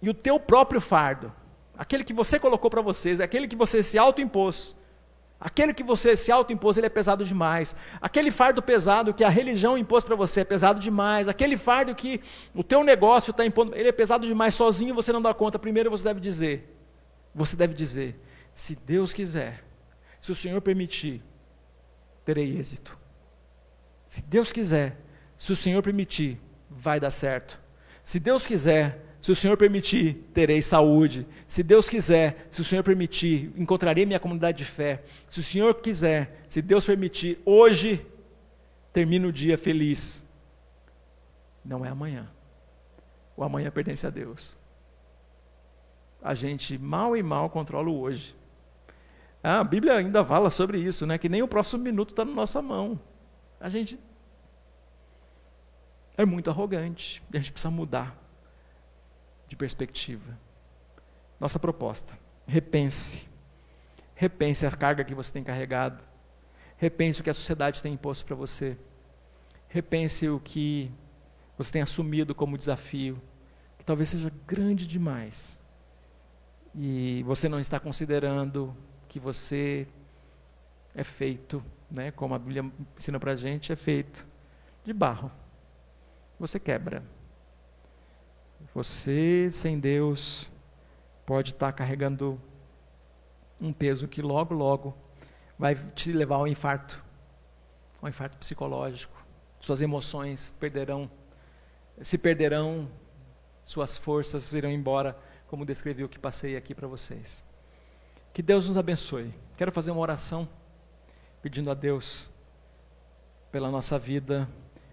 [0.00, 1.30] E o teu próprio fardo,
[1.76, 4.74] aquele que você colocou para vocês, aquele que você se autoimpôs,
[5.40, 7.76] Aquele que você se autoimpôs, ele é pesado demais.
[8.00, 11.28] Aquele fardo pesado que a religião impôs para você é pesado demais.
[11.28, 12.20] Aquele fardo que
[12.52, 14.56] o teu negócio está impondo, ele é pesado demais.
[14.56, 15.56] Sozinho você não dá conta.
[15.56, 16.76] Primeiro você deve dizer,
[17.32, 18.20] você deve dizer,
[18.58, 19.62] se Deus quiser,
[20.20, 21.22] se o Senhor permitir,
[22.24, 22.98] terei êxito.
[24.08, 24.96] Se Deus quiser,
[25.36, 27.56] se o Senhor permitir, vai dar certo.
[28.02, 31.24] Se Deus quiser, se o Senhor permitir, terei saúde.
[31.46, 35.04] Se Deus quiser, se o Senhor permitir, encontrarei minha comunidade de fé.
[35.30, 38.04] Se o Senhor quiser, se Deus permitir, hoje
[38.92, 40.26] termino o dia feliz.
[41.64, 42.28] Não é amanhã.
[43.36, 44.56] O amanhã pertence a Deus.
[46.20, 48.36] A gente mal e mal controla o hoje.
[49.42, 51.16] Ah, a Bíblia ainda fala sobre isso, né?
[51.18, 53.00] Que nem o próximo minuto está na nossa mão.
[53.60, 53.98] A gente
[56.16, 57.22] é muito arrogante.
[57.32, 58.16] E a gente precisa mudar
[59.46, 60.38] de perspectiva.
[61.38, 63.28] Nossa proposta: repense.
[64.14, 66.02] Repense a carga que você tem carregado.
[66.76, 68.76] Repense o que a sociedade tem imposto para você.
[69.68, 70.90] Repense o que
[71.56, 73.20] você tem assumido como desafio,
[73.78, 75.58] que talvez seja grande demais.
[76.74, 78.76] e você não está considerando
[79.18, 79.86] que você
[80.94, 84.24] é feito, né, como a Bíblia ensina para a gente, é feito
[84.84, 85.30] de barro.
[86.38, 87.02] Você quebra.
[88.72, 90.50] Você, sem Deus,
[91.26, 92.40] pode estar carregando
[93.60, 94.96] um peso que logo, logo
[95.58, 97.02] vai te levar ao infarto,
[98.00, 99.26] ao infarto psicológico.
[99.60, 101.10] Suas emoções perderão,
[102.00, 102.88] se perderão,
[103.64, 107.47] suas forças irão embora, como descrevi o que passei aqui para vocês.
[108.32, 109.34] Que Deus nos abençoe.
[109.56, 110.48] Quero fazer uma oração
[111.42, 112.30] pedindo a Deus
[113.50, 114.48] pela nossa vida,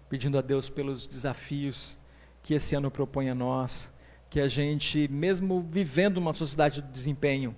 [0.08, 1.96] pedindo a Deus pelos desafios
[2.42, 3.92] que esse ano propõe a nós,
[4.30, 7.56] que a gente, mesmo vivendo uma sociedade de desempenho,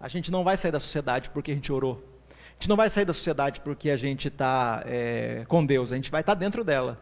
[0.00, 2.02] a gente não vai sair da sociedade porque a gente orou.
[2.50, 5.96] A gente não vai sair da sociedade porque a gente está é, com Deus, a
[5.96, 7.00] gente vai estar tá dentro dela.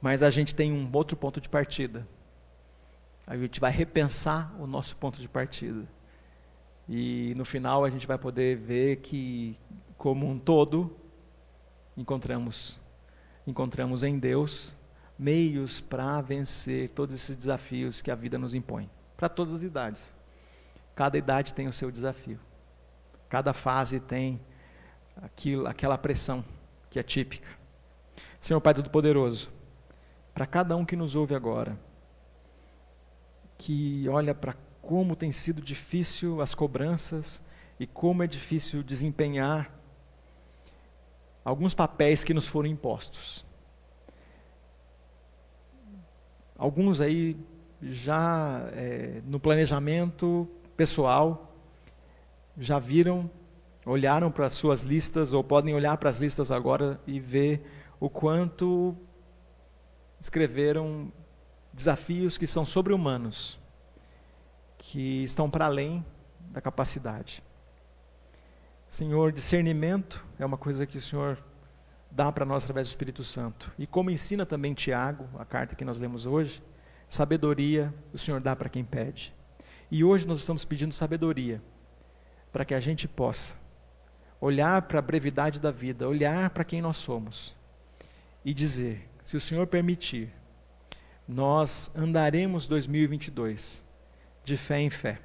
[0.00, 2.06] Mas a gente tem um outro ponto de partida.
[3.26, 5.86] A gente vai repensar o nosso ponto de partida.
[6.88, 9.58] E no final a gente vai poder ver que,
[9.96, 10.96] como um todo,
[11.96, 12.80] encontramos,
[13.46, 14.76] encontramos em Deus
[15.18, 20.12] meios para vencer todos esses desafios que a vida nos impõe, para todas as idades.
[20.94, 22.38] Cada idade tem o seu desafio.
[23.28, 24.40] Cada fase tem
[25.22, 26.44] aquilo, aquela pressão
[26.90, 27.48] que é típica.
[28.40, 29.50] Senhor Pai Todo-Poderoso,
[30.32, 31.78] para cada um que nos ouve agora,
[33.58, 34.54] que olha para
[34.86, 37.42] como tem sido difícil as cobranças
[37.78, 39.68] e como é difícil desempenhar
[41.44, 43.44] alguns papéis que nos foram impostos.
[46.56, 47.36] Alguns aí
[47.82, 51.52] já é, no planejamento pessoal
[52.56, 53.28] já viram,
[53.84, 57.60] olharam para as suas listas ou podem olhar para as listas agora e ver
[57.98, 58.96] o quanto
[60.20, 61.12] escreveram
[61.72, 63.65] desafios que são sobre-humanos
[64.88, 66.04] que estão para além
[66.52, 67.42] da capacidade.
[68.88, 71.42] Senhor, discernimento é uma coisa que o Senhor
[72.08, 73.72] dá para nós através do Espírito Santo.
[73.76, 76.62] E como ensina também Tiago, a carta que nós lemos hoje,
[77.08, 79.34] sabedoria o Senhor dá para quem pede.
[79.90, 81.60] E hoje nós estamos pedindo sabedoria
[82.52, 83.56] para que a gente possa
[84.40, 87.56] olhar para a brevidade da vida, olhar para quem nós somos
[88.44, 90.32] e dizer: se o Senhor permitir,
[91.26, 93.84] nós andaremos 2022
[94.46, 95.18] de fé em fé,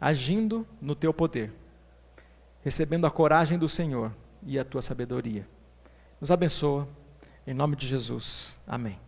[0.00, 1.52] agindo no teu poder,
[2.64, 5.46] recebendo a coragem do Senhor e a tua sabedoria.
[6.20, 6.88] Nos abençoa,
[7.46, 8.58] em nome de Jesus.
[8.66, 8.98] Amém.